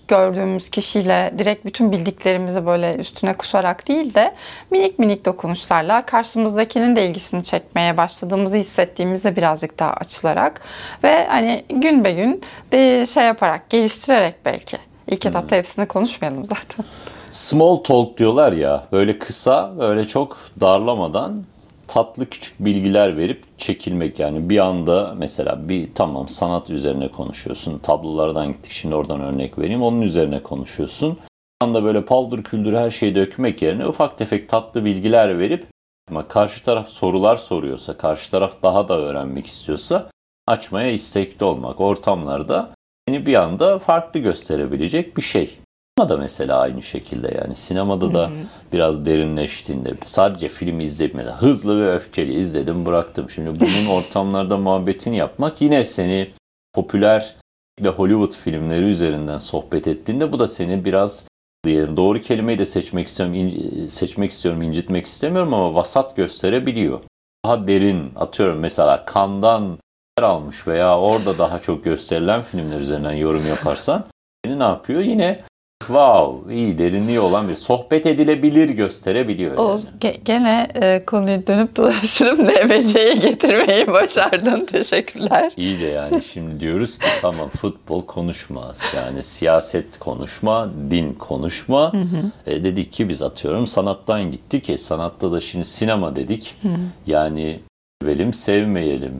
gördüğümüz 0.08 0.70
kişiyle 0.70 1.34
direkt 1.38 1.64
bütün 1.64 1.92
bildiklerimizi 1.92 2.66
böyle 2.66 2.96
üstüne 2.96 3.34
kusarak 3.34 3.88
değil 3.88 4.14
de 4.14 4.34
minik 4.70 4.98
minik 4.98 5.24
dokunuşlarla 5.24 6.06
karşımızdakinin 6.06 6.96
de 6.96 7.06
ilgisini 7.06 7.44
çekmeye 7.44 7.96
başladığımızı 7.96 8.56
hissettiğimizde 8.56 9.36
birazcık 9.36 9.78
daha 9.78 9.92
açılarak 9.92 10.60
ve 11.04 11.26
hani 11.26 11.64
gün 11.68 12.04
be 12.04 12.12
gün 12.12 12.42
de 12.72 13.06
şey 13.06 13.24
yaparak 13.24 13.70
geliştirerek 13.70 14.34
belki. 14.44 14.78
İlk 15.06 15.26
etapta 15.26 15.50
hmm. 15.50 15.58
hepsini 15.58 15.86
konuşmayalım 15.86 16.44
zaten. 16.44 16.84
Small 17.30 17.76
talk 17.76 18.18
diyorlar 18.18 18.52
ya 18.52 18.84
böyle 18.92 19.18
kısa 19.18 19.72
böyle 19.78 20.04
çok 20.04 20.38
darlamadan 20.60 21.44
tatlı 21.92 22.30
küçük 22.30 22.64
bilgiler 22.64 23.16
verip 23.16 23.58
çekilmek. 23.58 24.18
Yani 24.18 24.50
bir 24.50 24.58
anda 24.58 25.14
mesela 25.18 25.68
bir 25.68 25.94
tamam 25.94 26.28
sanat 26.28 26.70
üzerine 26.70 27.08
konuşuyorsun. 27.08 27.78
Tablolardan 27.78 28.52
gittik 28.52 28.72
şimdi 28.72 28.94
oradan 28.94 29.20
örnek 29.20 29.58
vereyim. 29.58 29.82
Onun 29.82 30.00
üzerine 30.00 30.42
konuşuyorsun. 30.42 31.12
Bir 31.12 31.66
anda 31.66 31.84
böyle 31.84 32.04
paldır 32.04 32.44
küldür 32.44 32.72
her 32.72 32.90
şeyi 32.90 33.14
dökmek 33.14 33.62
yerine 33.62 33.86
ufak 33.86 34.18
tefek 34.18 34.48
tatlı 34.48 34.84
bilgiler 34.84 35.38
verip 35.38 35.66
ama 36.10 36.28
karşı 36.28 36.64
taraf 36.64 36.88
sorular 36.88 37.36
soruyorsa 37.36 37.96
karşı 37.96 38.30
taraf 38.30 38.62
daha 38.62 38.88
da 38.88 38.98
öğrenmek 38.98 39.46
istiyorsa 39.46 40.10
açmaya 40.46 40.90
istekli 40.90 41.44
olmak. 41.44 41.80
Ortamlarda 41.80 42.70
seni 43.08 43.26
bir 43.26 43.34
anda 43.34 43.78
farklı 43.78 44.20
gösterebilecek 44.20 45.16
bir 45.16 45.22
şey 45.22 45.58
da 45.98 46.16
mesela 46.16 46.58
aynı 46.58 46.82
şekilde 46.82 47.34
yani 47.38 47.56
sinemada 47.56 48.12
da 48.12 48.30
biraz 48.72 49.06
derinleştiğinde 49.06 49.94
sadece 50.04 50.48
film 50.48 50.80
izleyip 50.80 51.14
mesela 51.14 51.42
hızlı 51.42 51.80
ve 51.80 51.94
öfkeli 51.94 52.38
izledim 52.38 52.86
bıraktım. 52.86 53.30
Şimdi 53.30 53.60
bunun 53.60 53.86
ortamlarda 53.96 54.56
muhabbetini 54.56 55.16
yapmak 55.16 55.60
yine 55.60 55.84
seni 55.84 56.30
popüler 56.74 57.36
ve 57.80 57.88
Hollywood 57.88 58.32
filmleri 58.32 58.84
üzerinden 58.84 59.38
sohbet 59.38 59.88
ettiğinde 59.88 60.32
bu 60.32 60.38
da 60.38 60.46
seni 60.46 60.84
biraz 60.84 61.24
diyelim 61.64 61.96
doğru 61.96 62.20
kelimeyi 62.20 62.58
de 62.58 62.66
seçmek 62.66 63.06
istiyorum 63.06 63.34
in, 63.34 63.86
seçmek 63.86 64.30
istiyorum 64.30 64.62
incitmek 64.62 65.06
istemiyorum 65.06 65.54
ama 65.54 65.74
vasat 65.74 66.16
gösterebiliyor. 66.16 67.00
Daha 67.44 67.66
derin 67.66 68.12
atıyorum 68.16 68.58
mesela 68.58 69.04
kandan 69.04 69.78
almış 70.20 70.66
veya 70.66 70.98
orada 70.98 71.38
daha 71.38 71.58
çok 71.58 71.84
gösterilen 71.84 72.42
filmler 72.42 72.80
üzerinden 72.80 73.12
yorum 73.12 73.46
yaparsan 73.46 74.04
seni 74.44 74.58
ne 74.58 74.62
yapıyor? 74.62 75.00
Yine 75.00 75.38
Wow, 75.86 76.54
iyi 76.54 76.78
derinliği 76.78 77.20
olan 77.20 77.48
bir 77.48 77.54
sohbet 77.54 78.06
edilebilir 78.06 78.68
gösterebiliyor. 78.68 79.56
O 79.56 79.70
yani. 80.02 80.20
gene 80.24 80.68
e, 80.74 81.04
konuyu 81.04 81.46
dönüp 81.46 81.76
dolaştırıp 81.76 82.38
NBC'ye 82.64 83.14
getirmeyi 83.14 83.86
başardın. 83.86 84.64
Teşekkürler. 84.72 85.52
İyi 85.56 85.80
de 85.80 85.86
yani 85.86 86.22
şimdi 86.22 86.60
diyoruz 86.60 86.98
ki 86.98 87.06
tamam 87.20 87.48
futbol 87.48 88.06
konuşma. 88.06 88.72
Yani 88.96 89.22
siyaset 89.22 89.98
konuşma, 89.98 90.70
din 90.90 91.12
konuşma. 91.12 91.92
Hı 91.92 91.96
hı. 91.96 92.30
E, 92.46 92.64
dedik 92.64 92.92
ki 92.92 93.08
biz 93.08 93.22
atıyorum 93.22 93.66
sanattan 93.66 94.30
gittik. 94.30 94.70
E, 94.70 94.78
sanatta 94.78 95.32
da 95.32 95.40
şimdi 95.40 95.64
sinema 95.64 96.16
dedik. 96.16 96.54
Hı. 96.62 96.68
Yani 97.06 97.60
sevelim 98.02 98.32
sevmeyelim 98.32 99.14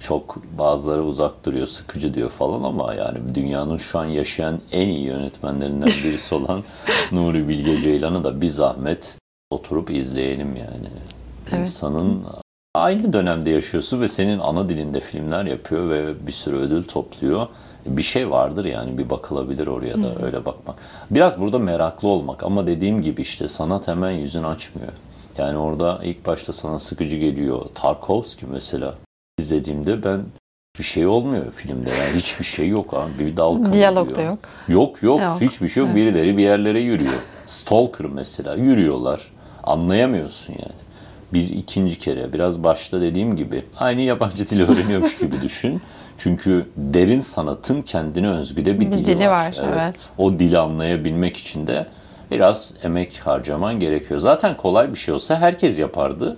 çok 0.00 0.36
bazıları 0.58 1.02
uzak 1.04 1.44
duruyor, 1.44 1.66
sıkıcı 1.66 2.14
diyor 2.14 2.30
falan 2.30 2.62
ama 2.62 2.94
yani 2.94 3.18
dünyanın 3.34 3.76
şu 3.76 3.98
an 3.98 4.04
yaşayan 4.04 4.60
en 4.72 4.88
iyi 4.88 5.04
yönetmenlerinden 5.04 5.88
birisi 6.04 6.34
olan 6.34 6.64
Nuri 7.12 7.48
Bilge 7.48 7.80
Ceylan'ı 7.80 8.24
da 8.24 8.40
bir 8.40 8.48
zahmet 8.48 9.14
oturup 9.50 9.90
izleyelim 9.90 10.56
yani. 10.56 10.88
Evet. 11.50 11.60
İnsanın 11.60 12.22
aynı 12.74 13.12
dönemde 13.12 13.50
yaşıyorsun 13.50 14.00
ve 14.00 14.08
senin 14.08 14.38
ana 14.38 14.68
dilinde 14.68 15.00
filmler 15.00 15.44
yapıyor 15.44 15.90
ve 15.90 16.26
bir 16.26 16.32
sürü 16.32 16.56
ödül 16.56 16.84
topluyor. 16.84 17.46
Bir 17.86 18.02
şey 18.02 18.30
vardır 18.30 18.64
yani 18.64 18.98
bir 18.98 19.10
bakılabilir 19.10 19.66
oraya 19.66 20.02
da 20.02 20.06
Hı. 20.06 20.26
öyle 20.26 20.44
bakmak. 20.44 20.76
Biraz 21.10 21.40
burada 21.40 21.58
meraklı 21.58 22.08
olmak 22.08 22.42
ama 22.42 22.66
dediğim 22.66 23.02
gibi 23.02 23.22
işte 23.22 23.48
sanat 23.48 23.88
hemen 23.88 24.10
yüzünü 24.10 24.46
açmıyor. 24.46 24.92
Yani 25.38 25.58
orada 25.58 26.00
ilk 26.02 26.26
başta 26.26 26.52
sana 26.52 26.78
sıkıcı 26.78 27.16
geliyor. 27.16 27.66
Tarkovski 27.74 28.46
mesela 28.46 28.94
izlediğimde 29.38 30.04
ben 30.04 30.20
bir 30.78 30.84
şey 30.84 31.06
olmuyor 31.06 31.50
filmde 31.50 31.90
yani 31.90 32.16
hiçbir 32.16 32.44
şey 32.44 32.68
yok 32.68 32.94
abi 32.94 33.18
bir 33.18 33.36
dal 33.36 33.72
Diyalog 33.72 34.16
da 34.16 34.22
yok. 34.22 34.38
Yok 34.68 35.02
yok, 35.02 35.20
yok. 35.20 35.40
hiçbir 35.40 35.68
şey 35.68 35.80
yok. 35.80 35.90
Evet. 35.94 36.06
Birileri 36.06 36.36
bir 36.36 36.42
yerlere 36.42 36.80
yürüyor. 36.80 37.20
Stalker 37.46 38.06
mesela 38.06 38.54
yürüyorlar. 38.54 39.32
Anlayamıyorsun 39.62 40.52
yani. 40.52 40.86
Bir 41.32 41.48
ikinci 41.48 41.98
kere 41.98 42.32
biraz 42.32 42.64
başta 42.64 43.00
dediğim 43.00 43.36
gibi 43.36 43.64
aynı 43.78 44.00
yabancı 44.00 44.50
dil 44.50 44.60
öğreniyormuş 44.68 45.18
gibi 45.18 45.40
düşün. 45.40 45.82
Çünkü 46.18 46.66
derin 46.76 47.20
sanatın 47.20 47.82
kendine 47.82 48.28
özgü 48.28 48.64
de 48.64 48.80
bir, 48.80 48.86
bir 48.86 48.92
dili, 48.92 49.06
dili 49.06 49.28
var. 49.28 49.30
var 49.30 49.54
evet. 49.58 49.78
evet. 49.82 50.08
O 50.18 50.38
dili 50.38 50.58
anlayabilmek 50.58 51.36
için 51.36 51.66
de 51.66 51.86
biraz 52.30 52.74
emek 52.82 53.18
harcaman 53.18 53.80
gerekiyor. 53.80 54.20
Zaten 54.20 54.56
kolay 54.56 54.92
bir 54.92 54.98
şey 54.98 55.14
olsa 55.14 55.40
herkes 55.40 55.78
yapardı 55.78 56.36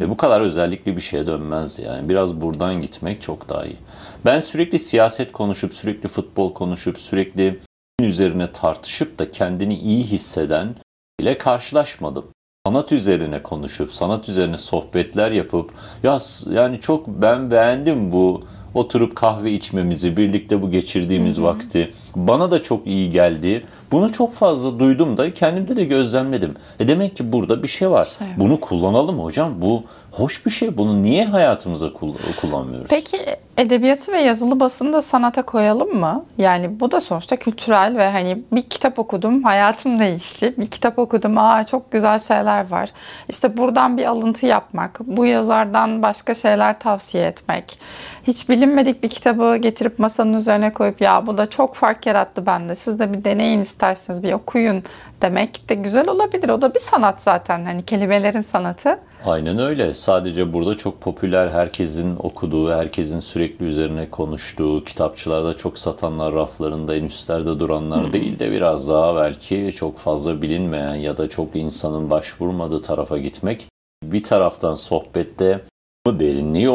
ve 0.00 0.10
bu 0.10 0.16
kadar 0.16 0.40
özellikli 0.40 0.96
bir 0.96 1.00
şeye 1.00 1.26
dönmezdi 1.26 1.82
yani. 1.82 2.08
Biraz 2.08 2.40
buradan 2.40 2.80
gitmek 2.80 3.22
çok 3.22 3.48
daha 3.48 3.66
iyi. 3.66 3.76
Ben 4.24 4.38
sürekli 4.38 4.78
siyaset 4.78 5.32
konuşup, 5.32 5.74
sürekli 5.74 6.08
futbol 6.08 6.54
konuşup, 6.54 6.98
sürekli 6.98 7.58
üzerine 8.00 8.52
tartışıp 8.52 9.18
da 9.18 9.30
kendini 9.30 9.78
iyi 9.78 10.04
hisseden 10.04 10.74
ile 11.20 11.38
karşılaşmadım. 11.38 12.24
Sanat 12.66 12.92
üzerine 12.92 13.42
konuşup, 13.42 13.94
sanat 13.94 14.28
üzerine 14.28 14.58
sohbetler 14.58 15.30
yapıp, 15.30 15.70
ya 16.02 16.18
yani 16.50 16.80
çok 16.80 17.08
ben 17.08 17.50
beğendim 17.50 18.12
bu 18.12 18.42
oturup 18.74 19.16
kahve 19.16 19.52
içmemizi, 19.52 20.16
birlikte 20.16 20.62
bu 20.62 20.70
geçirdiğimiz 20.70 21.42
vakti. 21.42 21.92
Bana 22.16 22.50
da 22.50 22.62
çok 22.62 22.86
iyi 22.86 23.10
geldi. 23.10 23.64
Bunu 23.92 24.12
çok 24.12 24.32
fazla 24.32 24.78
duydum 24.78 25.16
da 25.16 25.34
kendimde 25.34 25.76
de 25.76 25.84
gözlemledim. 25.84 26.54
E 26.80 26.88
demek 26.88 27.16
ki 27.16 27.32
burada 27.32 27.62
bir 27.62 27.68
şey 27.68 27.90
var. 27.90 28.04
Şey 28.04 28.26
var. 28.26 28.34
Bunu 28.36 28.60
kullanalım 28.60 29.18
hocam. 29.18 29.52
Bu 29.56 29.82
hoş 30.12 30.46
bir 30.46 30.50
şey. 30.50 30.76
Bunu 30.76 31.02
niye 31.02 31.24
hayatımıza 31.26 31.86
kull- 31.86 32.14
kullanmıyoruz? 32.40 32.86
Peki 32.90 33.18
edebiyatı 33.56 34.12
ve 34.12 34.20
yazılı 34.20 34.60
basını 34.60 34.92
da 34.92 35.02
sanata 35.02 35.42
koyalım 35.42 35.96
mı? 35.96 36.24
Yani 36.38 36.80
bu 36.80 36.90
da 36.90 37.00
sonuçta 37.00 37.36
kültürel 37.36 37.96
ve 37.96 38.10
hani 38.10 38.42
bir 38.52 38.62
kitap 38.62 38.98
okudum, 38.98 39.42
hayatım 39.42 40.00
değişti. 40.00 40.54
Bir 40.58 40.66
kitap 40.66 40.98
okudum, 40.98 41.38
aa 41.38 41.64
çok 41.66 41.92
güzel 41.92 42.18
şeyler 42.18 42.70
var. 42.70 42.88
İşte 43.28 43.56
buradan 43.56 43.96
bir 43.98 44.04
alıntı 44.04 44.46
yapmak, 44.46 45.00
bu 45.00 45.26
yazardan 45.26 46.02
başka 46.02 46.34
şeyler 46.34 46.78
tavsiye 46.78 47.24
etmek. 47.26 47.78
Hiç 48.26 48.48
bilinmedik 48.48 49.02
bir 49.02 49.08
kitabı 49.08 49.56
getirip 49.56 49.98
masanın 49.98 50.32
üzerine 50.32 50.72
koyup 50.72 51.00
ya 51.00 51.26
bu 51.26 51.38
da 51.38 51.46
çok 51.46 51.74
fark 52.00 52.06
yarattı 52.06 52.46
bende. 52.46 52.74
Siz 52.74 52.98
de 52.98 53.12
bir 53.12 53.24
deneyin 53.24 53.60
isterseniz 53.60 54.22
bir 54.22 54.32
okuyun 54.32 54.82
demek 55.22 55.68
de 55.68 55.74
güzel 55.74 56.08
olabilir. 56.08 56.48
O 56.48 56.62
da 56.62 56.74
bir 56.74 56.80
sanat 56.80 57.22
zaten. 57.22 57.64
Hani 57.64 57.84
kelimelerin 57.84 58.40
sanatı. 58.40 58.98
Aynen 59.24 59.58
öyle. 59.58 59.94
Sadece 59.94 60.52
burada 60.52 60.76
çok 60.76 61.00
popüler, 61.00 61.48
herkesin 61.48 62.16
okuduğu, 62.16 62.74
herkesin 62.74 63.20
sürekli 63.20 63.64
üzerine 63.64 64.10
konuştuğu, 64.10 64.84
kitapçılarda 64.84 65.56
çok 65.56 65.78
satanlar, 65.78 66.34
raflarında 66.34 66.96
en 66.96 67.04
üstlerde 67.04 67.60
duranlar 67.60 68.12
değil 68.12 68.38
de 68.38 68.50
biraz 68.50 68.88
daha 68.88 69.16
belki 69.16 69.72
çok 69.76 69.98
fazla 69.98 70.42
bilinmeyen 70.42 70.94
ya 70.94 71.16
da 71.16 71.28
çok 71.28 71.56
insanın 71.56 72.10
başvurmadığı 72.10 72.82
tarafa 72.82 73.18
gitmek. 73.18 73.66
Bir 74.02 74.22
taraftan 74.22 74.74
sohbette 74.74 75.60
bu 76.06 76.20
derinliği 76.20 76.68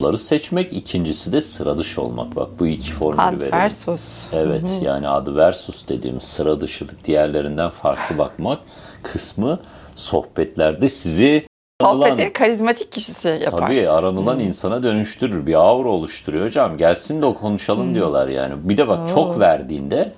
olanları 0.00 0.18
seçmek, 0.18 0.72
ikincisi 0.72 1.32
de 1.32 1.40
sıra 1.40 1.78
dışı 1.78 2.02
olmak. 2.02 2.36
Bak 2.36 2.48
bu 2.58 2.66
iki 2.66 2.92
formülü 2.92 3.20
Ad 3.22 3.32
verelim. 3.40 3.52
versus. 3.52 4.26
Evet 4.32 4.78
yani 4.82 5.08
adı 5.08 5.36
versus 5.36 5.88
dediğimiz 5.88 6.22
sıra 6.22 6.60
dışılık 6.60 7.04
diğerlerinden 7.04 7.70
farklı 7.70 8.18
bakmak 8.18 8.58
kısmı 9.02 9.60
sohbetlerde 9.96 10.88
sizi 10.88 11.46
Sohbeti 11.80 12.32
karizmatik 12.32 12.92
kişisi 12.92 13.28
yapar. 13.28 13.66
Tabii 13.66 13.88
aranılan 13.88 14.40
insana 14.40 14.82
dönüştürür. 14.82 15.46
Bir 15.46 15.54
aura 15.54 15.88
oluşturuyor 15.88 16.46
hocam. 16.46 16.76
Gelsin 16.76 17.22
de 17.22 17.26
o 17.26 17.34
konuşalım 17.34 17.94
diyorlar 17.94 18.28
yani. 18.28 18.54
Bir 18.68 18.76
de 18.76 18.88
bak 18.88 19.08
çok 19.08 19.40
verdiğinde 19.40 20.12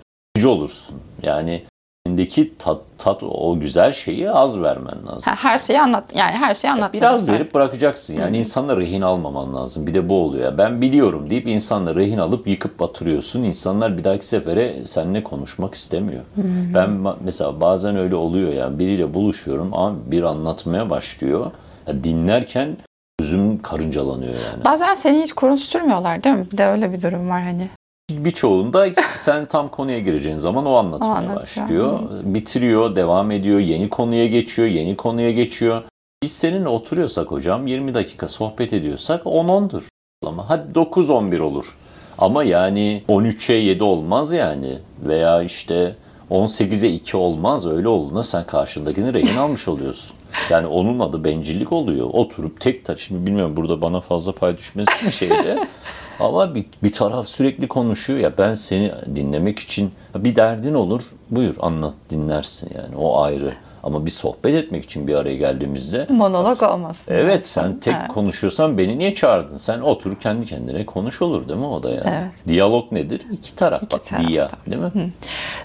olursun. 0.44 0.96
Yani 1.22 1.62
elindeki 2.14 2.58
tat, 2.58 2.78
tat 2.98 3.22
o 3.22 3.60
güzel 3.60 3.92
şeyi 3.92 4.30
az 4.30 4.60
vermen 4.62 5.06
lazım. 5.06 5.32
Ha, 5.32 5.50
Her 5.50 5.58
şeyi 5.58 5.80
anlat. 5.80 6.04
Yani 6.14 6.30
her 6.32 6.54
şeyi 6.54 6.72
anlat. 6.72 6.92
Biraz 6.92 7.28
verip 7.28 7.54
bırakacaksın. 7.54 8.14
Yani 8.14 8.38
insanla 8.38 8.76
rehin 8.76 9.00
almaman 9.02 9.54
lazım. 9.54 9.86
Bir 9.86 9.94
de 9.94 10.08
bu 10.08 10.14
oluyor. 10.22 10.44
ya. 10.44 10.58
Ben 10.58 10.80
biliyorum 10.80 11.30
deyip 11.30 11.46
insanla 11.46 11.94
rehin 11.94 12.18
alıp 12.18 12.46
yıkıp 12.46 12.80
batırıyorsun. 12.80 13.42
İnsanlar 13.42 13.98
bir 13.98 14.04
dahaki 14.04 14.26
sefere 14.26 14.86
seninle 14.86 15.22
konuşmak 15.22 15.74
istemiyor. 15.74 16.22
Ben 16.74 16.88
ma- 16.88 17.16
mesela 17.24 17.60
bazen 17.60 17.96
öyle 17.96 18.14
oluyor 18.14 18.52
ya. 18.52 18.78
Biriyle 18.78 19.14
buluşuyorum 19.14 19.74
ama 19.74 19.96
bir 20.06 20.22
anlatmaya 20.22 20.90
başlıyor. 20.90 21.50
Ya 21.86 22.04
dinlerken 22.04 22.76
gözüm 23.20 23.62
karıncalanıyor 23.62 24.32
yani. 24.32 24.64
Bazen 24.64 24.94
seni 24.94 25.22
hiç 25.22 25.32
konuşturmuyorlar 25.32 26.24
değil 26.24 26.36
mi? 26.36 26.46
Bir 26.52 26.58
de 26.58 26.66
öyle 26.66 26.92
bir 26.92 27.02
durum 27.02 27.28
var 27.30 27.42
hani. 27.42 27.68
Birçoğunda 28.10 28.86
sen 29.16 29.46
tam 29.46 29.68
konuya 29.68 29.98
gireceğin 29.98 30.36
zaman 30.36 30.66
o 30.66 30.74
anlatmaya 30.74 31.12
O 31.12 31.14
anlatıyor. 31.16 31.42
başlıyor. 31.42 32.00
Bitiriyor, 32.24 32.96
devam 32.96 33.30
ediyor, 33.30 33.58
yeni 33.60 33.88
konuya 33.88 34.26
geçiyor, 34.26 34.68
yeni 34.68 34.96
konuya 34.96 35.30
geçiyor. 35.32 35.82
Biz 36.22 36.32
seninle 36.32 36.68
oturuyorsak 36.68 37.30
hocam 37.30 37.66
20 37.66 37.94
dakika 37.94 38.28
sohbet 38.28 38.72
ediyorsak 38.72 39.22
10-10'dur. 39.24 39.82
Ama 40.26 40.50
hadi 40.50 40.72
9-11 40.78 41.40
olur. 41.40 41.76
Ama 42.18 42.44
yani 42.44 43.02
13'e 43.08 43.54
7 43.56 43.84
olmaz 43.84 44.32
yani. 44.32 44.78
Veya 45.06 45.42
işte 45.42 45.96
18'e 46.30 46.88
2 46.88 47.16
olmaz. 47.16 47.66
Öyle 47.66 47.88
olduğunda 47.88 48.22
sen 48.22 48.44
karşındakini 48.46 49.12
rehin 49.12 49.36
almış 49.36 49.68
oluyorsun. 49.68 50.16
Yani 50.50 50.66
onun 50.66 51.00
adı 51.00 51.24
bencillik 51.24 51.72
oluyor. 51.72 52.06
Oturup 52.12 52.60
tek 52.60 52.84
taş. 52.84 53.00
Şimdi 53.00 53.26
bilmiyorum 53.26 53.56
burada 53.56 53.82
bana 53.82 54.00
fazla 54.00 54.32
pay 54.32 54.58
düşmesi 54.58 54.90
bir 55.06 55.10
şeyde. 55.10 55.68
Ama 56.20 56.54
bir, 56.54 56.64
bir 56.82 56.92
taraf 56.92 57.28
sürekli 57.28 57.68
konuşuyor 57.68 58.18
ya 58.18 58.32
ben 58.38 58.54
seni 58.54 58.92
dinlemek 59.14 59.58
için 59.58 59.90
bir 60.16 60.36
derdin 60.36 60.74
olur 60.74 61.02
buyur 61.30 61.54
anlat 61.60 61.94
dinlersin 62.10 62.70
yani 62.74 62.96
o 62.96 63.20
ayrı. 63.22 63.52
Ama 63.82 64.06
bir 64.06 64.10
sohbet 64.10 64.54
etmek 64.54 64.84
için 64.84 65.06
bir 65.06 65.14
araya 65.14 65.36
geldiğimizde 65.36 66.06
Monolog 66.10 66.62
olmasın. 66.62 67.14
evet 67.14 67.46
sen 67.46 67.80
tek 67.80 67.94
Evet. 68.00 68.08
konuşuyorsan 68.08 68.78
beni 68.78 68.98
niye 68.98 69.14
çağırdın? 69.14 69.58
Sen 69.58 69.80
otur 69.80 70.16
kendi 70.20 70.46
kendine 70.46 70.86
konuş 70.86 71.22
olur 71.22 71.48
değil 71.48 71.58
mi 71.60 71.66
o 71.66 71.82
da 71.82 71.88
yani? 71.90 72.00
Evet. 72.04 72.32
Diyalog 72.48 72.92
nedir? 72.92 73.22
İki 73.32 73.56
taraf 73.56 73.82
bak 73.92 74.04
taraf, 74.04 74.28
diya 74.28 74.48
değil 74.66 74.82
mi? 74.82 75.12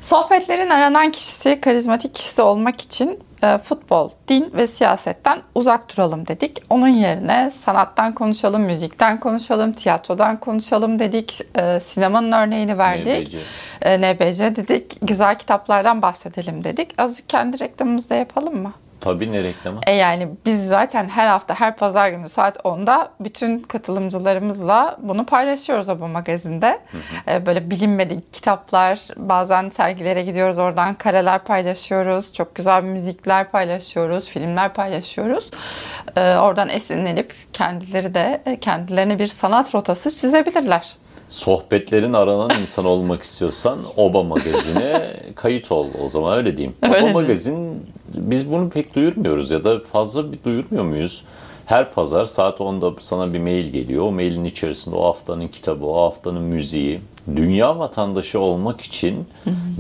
Sohbetlerin 0.02 0.70
aranan 0.70 1.12
kişisi, 1.12 1.62
karizmatik 1.62 2.16
kişisi 2.16 2.42
olmak 2.42 2.82
için 2.82 3.20
futbol, 3.64 4.10
din 4.28 4.52
ve 4.54 4.68
siyasetten 4.68 5.42
uzak 5.56 5.98
duralım 5.98 6.28
dedik. 6.28 6.62
Onun 6.70 6.88
yerine 6.88 7.52
sanattan 7.52 8.16
konuşalım, 8.16 8.62
müzikten 8.62 9.20
konuşalım, 9.20 9.74
tiyatrodan 9.74 10.40
konuşalım 10.40 11.00
dedik. 11.00 11.42
E, 11.60 11.80
sinemanın 11.80 12.32
örneğini 12.32 12.78
verdik. 12.78 13.28
NBC. 13.28 13.40
E, 13.82 14.14
NBC 14.14 14.56
dedik. 14.56 14.98
Güzel 15.02 15.38
kitaplardan 15.38 16.02
bahsedelim 16.02 16.64
dedik. 16.64 17.02
Azıcık 17.02 17.30
kendi 17.30 17.60
reklamımızı 17.60 18.10
da 18.10 18.16
yapalım 18.16 18.62
mı? 18.62 18.74
Tabii 19.06 19.32
ne 19.32 19.44
reklamı? 19.44 19.80
E 19.88 19.92
yani 19.92 20.28
biz 20.46 20.68
zaten 20.68 21.10
her 21.10 21.28
hafta 21.28 21.60
her 21.60 21.76
pazar 21.78 22.10
günü 22.10 22.30
saat 22.30 22.58
10'da 22.58 23.12
bütün 23.20 23.60
katılımcılarımızla 23.60 24.98
bunu 25.02 25.26
paylaşıyoruz 25.26 25.90
o 25.90 26.00
bu 26.00 26.08
magazinde. 26.08 26.80
E, 27.28 27.46
böyle 27.46 27.72
bilinmedik 27.72 28.34
kitaplar, 28.34 29.00
bazen 29.18 29.70
sergilere 29.70 30.22
gidiyoruz 30.22 30.58
oradan 30.58 30.94
kareler 30.94 31.44
paylaşıyoruz. 31.44 32.34
Çok 32.34 32.56
güzel 32.56 32.84
müzikler 32.84 33.52
paylaşıyoruz, 33.52 34.26
filmler 34.26 34.74
paylaşıyoruz. 34.74 35.52
E, 36.18 36.36
oradan 36.36 36.70
esinlenip 36.70 37.34
kendileri 37.54 38.14
de 38.14 38.42
e, 38.46 38.60
kendilerine 38.60 39.20
bir 39.20 39.28
sanat 39.28 39.76
rotası 39.76 40.10
çizebilirler. 40.10 40.96
Sohbetlerin 41.30 42.14
aranan 42.14 42.62
insan 42.62 42.86
olmak 42.86 43.24
istiyorsan 43.24 43.80
Oba 43.98 44.24
Magazin'e 44.24 45.14
kayıt 45.36 45.72
ol 45.72 45.88
o 46.06 46.10
zaman 46.10 46.38
öyle 46.38 46.58
diyeyim. 46.58 46.76
Öyle 46.84 47.04
Oba? 47.04 47.12
Magazin 47.12 47.86
biz 48.18 48.52
bunu 48.52 48.70
pek 48.70 48.96
duyurmuyoruz 48.96 49.52
ya 49.52 49.66
da 49.66 49.80
fazla 49.80 50.32
bir 50.32 50.44
duyurmuyor 50.44 50.84
muyuz? 50.84 51.26
Her 51.66 51.92
pazar 51.92 52.26
saat 52.26 52.60
10'da 52.60 52.94
sana 53.00 53.34
bir 53.34 53.40
mail 53.40 53.68
geliyor. 53.68 54.04
O 54.04 54.12
mailin 54.12 54.44
içerisinde 54.44 54.96
o 54.96 55.04
haftanın 55.06 55.48
kitabı, 55.48 55.86
o 55.86 56.02
haftanın 56.02 56.42
müziği. 56.42 57.02
Dünya 57.36 57.80
vatandaşı 57.80 58.40
olmak 58.40 58.82
için 58.82 59.26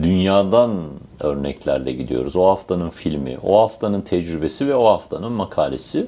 dünyadan 0.03 0.71
örneklerle 1.19 1.91
gidiyoruz. 1.91 2.35
O 2.35 2.45
haftanın 2.45 2.89
filmi, 2.89 3.37
o 3.43 3.61
haftanın 3.61 4.01
tecrübesi 4.01 4.67
ve 4.67 4.75
o 4.75 4.87
haftanın 4.87 5.31
makalesi 5.31 6.07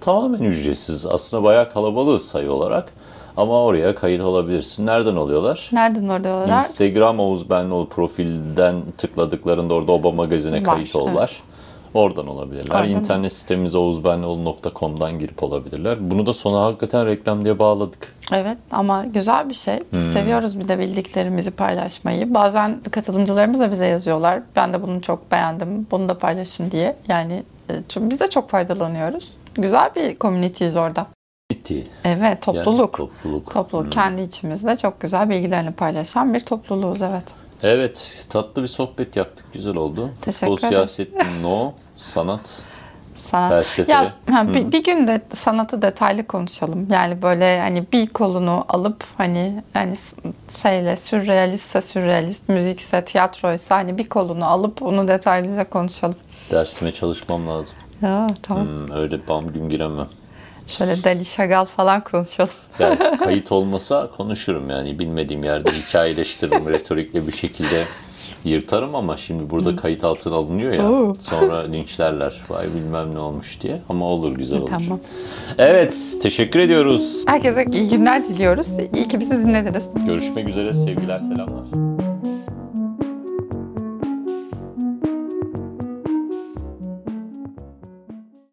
tamamen 0.00 0.40
ücretsiz. 0.40 1.06
Aslında 1.06 1.42
bayağı 1.42 1.72
kalabalık 1.72 2.22
sayı 2.22 2.52
olarak. 2.52 2.92
Ama 3.36 3.62
oraya 3.64 3.94
kayıt 3.94 4.22
olabilirsin. 4.22 4.86
Nereden 4.86 5.16
oluyorlar? 5.16 5.70
Nereden 5.72 6.08
oluyorlar? 6.08 6.58
Instagram 6.58 7.20
Oğuz 7.20 7.50
Benlioğlu 7.50 7.88
profilden 7.88 8.82
tıkladıklarında 8.98 9.74
orada 9.74 9.92
Oba 9.92 10.10
Magazin'e 10.10 10.62
kayıt 10.62 10.96
ollar. 10.96 11.40
Oradan 11.98 12.26
olabilirler. 12.26 12.74
Oradan. 12.74 12.88
İnternet 12.90 13.32
sitemiz 13.32 13.74
oğuzbenlioğlu.com'dan 13.74 15.18
girip 15.18 15.42
olabilirler. 15.42 16.10
Bunu 16.10 16.26
da 16.26 16.32
sona 16.32 16.64
hakikaten 16.64 17.06
reklam 17.06 17.44
diye 17.44 17.58
bağladık. 17.58 18.14
Evet 18.32 18.58
ama 18.70 19.04
güzel 19.04 19.48
bir 19.48 19.54
şey. 19.54 19.82
Biz 19.92 20.12
seviyoruz 20.12 20.58
bir 20.58 20.68
de 20.68 20.78
bildiklerimizi 20.78 21.50
paylaşmayı. 21.50 22.34
Bazen 22.34 22.80
katılımcılarımız 22.90 23.60
da 23.60 23.70
bize 23.70 23.86
yazıyorlar. 23.86 24.42
Ben 24.56 24.72
de 24.72 24.82
bunu 24.82 25.02
çok 25.02 25.30
beğendim. 25.30 25.86
Bunu 25.90 26.08
da 26.08 26.18
paylaşın 26.18 26.70
diye. 26.70 26.96
Yani 27.08 27.42
e, 27.70 27.74
biz 27.96 28.20
de 28.20 28.26
çok 28.26 28.50
faydalanıyoruz. 28.50 29.32
Güzel 29.54 29.90
bir 29.96 30.18
community'yiz 30.18 30.76
orada. 30.76 31.06
Bitti. 31.50 31.84
Evet, 32.04 32.20
Yani 32.22 32.40
topluluk. 32.40 32.94
topluluk. 32.94 33.50
Topluluk. 33.54 33.92
Kendi 33.92 34.22
içimizde 34.22 34.76
çok 34.76 35.00
güzel 35.00 35.30
bilgilerini 35.30 35.72
paylaşan 35.72 36.34
bir 36.34 36.40
topluluğuz 36.40 37.02
evet. 37.02 37.34
Evet, 37.62 38.26
tatlı 38.30 38.62
bir 38.62 38.68
sohbet 38.68 39.16
yaptık. 39.16 39.46
Güzel 39.52 39.76
oldu. 39.76 40.10
Teşekkür 40.22 40.52
Futbol, 40.52 40.68
ederim. 40.68 40.88
siyaset, 40.88 41.08
no, 41.42 41.72
sanat. 41.98 42.62
Sanat. 43.16 43.50
Felsefe. 43.50 43.92
Ya 43.92 44.12
ha, 44.30 44.54
bir, 44.54 44.72
bir 44.72 44.84
gün 44.84 45.08
de 45.08 45.20
sanatı 45.32 45.82
detaylı 45.82 46.26
konuşalım. 46.26 46.86
Yani 46.92 47.22
böyle 47.22 47.60
hani 47.60 47.84
bir 47.92 48.06
kolunu 48.06 48.64
alıp 48.68 49.04
hani 49.18 49.62
yani 49.74 49.96
s- 49.96 50.16
şeyle 50.62 50.96
sürrealistse 50.96 51.80
sürrealist, 51.82 52.48
müzikse 52.48 53.04
tiyatroysa 53.04 53.76
hani 53.76 53.98
bir 53.98 54.08
kolunu 54.08 54.44
alıp 54.46 54.82
onu 54.82 55.08
detaylıca 55.08 55.70
konuşalım. 55.70 56.16
Dersime 56.50 56.92
çalışmam 56.92 57.48
lazım. 57.48 57.76
Ya 58.02 58.26
tamam. 58.42 58.64
Hmm, 58.66 58.90
öyle 58.92 59.28
bam 59.28 59.52
gün 59.52 59.68
giremem. 59.70 60.08
Şöyle 60.66 61.04
Dali 61.04 61.24
Şagal 61.24 61.64
falan 61.64 62.00
konuşalım. 62.00 62.50
Yani 62.78 62.98
kayıt 63.18 63.52
olmasa 63.52 64.10
konuşurum 64.16 64.70
yani 64.70 64.98
bilmediğim 64.98 65.44
yerde 65.44 65.70
hikayeleştiririm 65.70 66.68
retorikle 66.70 67.26
bir 67.26 67.32
şekilde 67.32 67.84
yırtarım 68.44 68.94
ama 68.94 69.16
şimdi 69.16 69.50
burada 69.50 69.76
kayıt 69.76 70.04
altına 70.04 70.34
alınıyor 70.34 70.72
ya 70.72 70.90
Oo. 70.92 71.14
sonra 71.20 71.56
linçlerler 71.58 72.40
vay 72.48 72.74
bilmem 72.74 73.14
ne 73.14 73.18
olmuş 73.18 73.62
diye 73.62 73.80
ama 73.88 74.04
olur 74.04 74.36
güzel 74.36 74.58
olur. 74.58 74.68
Tamam. 74.68 75.00
Evet 75.58 76.16
teşekkür 76.22 76.58
ediyoruz. 76.58 77.22
Herkese 77.26 77.64
iyi 77.72 77.88
günler 77.88 78.24
diliyoruz. 78.28 78.78
İyi 78.94 79.08
ki 79.08 79.20
bizi 79.20 79.30
dinlediniz. 79.30 79.88
Görüşmek 80.06 80.48
üzere 80.48 80.74
sevgiler 80.74 81.18
selamlar. 81.18 82.07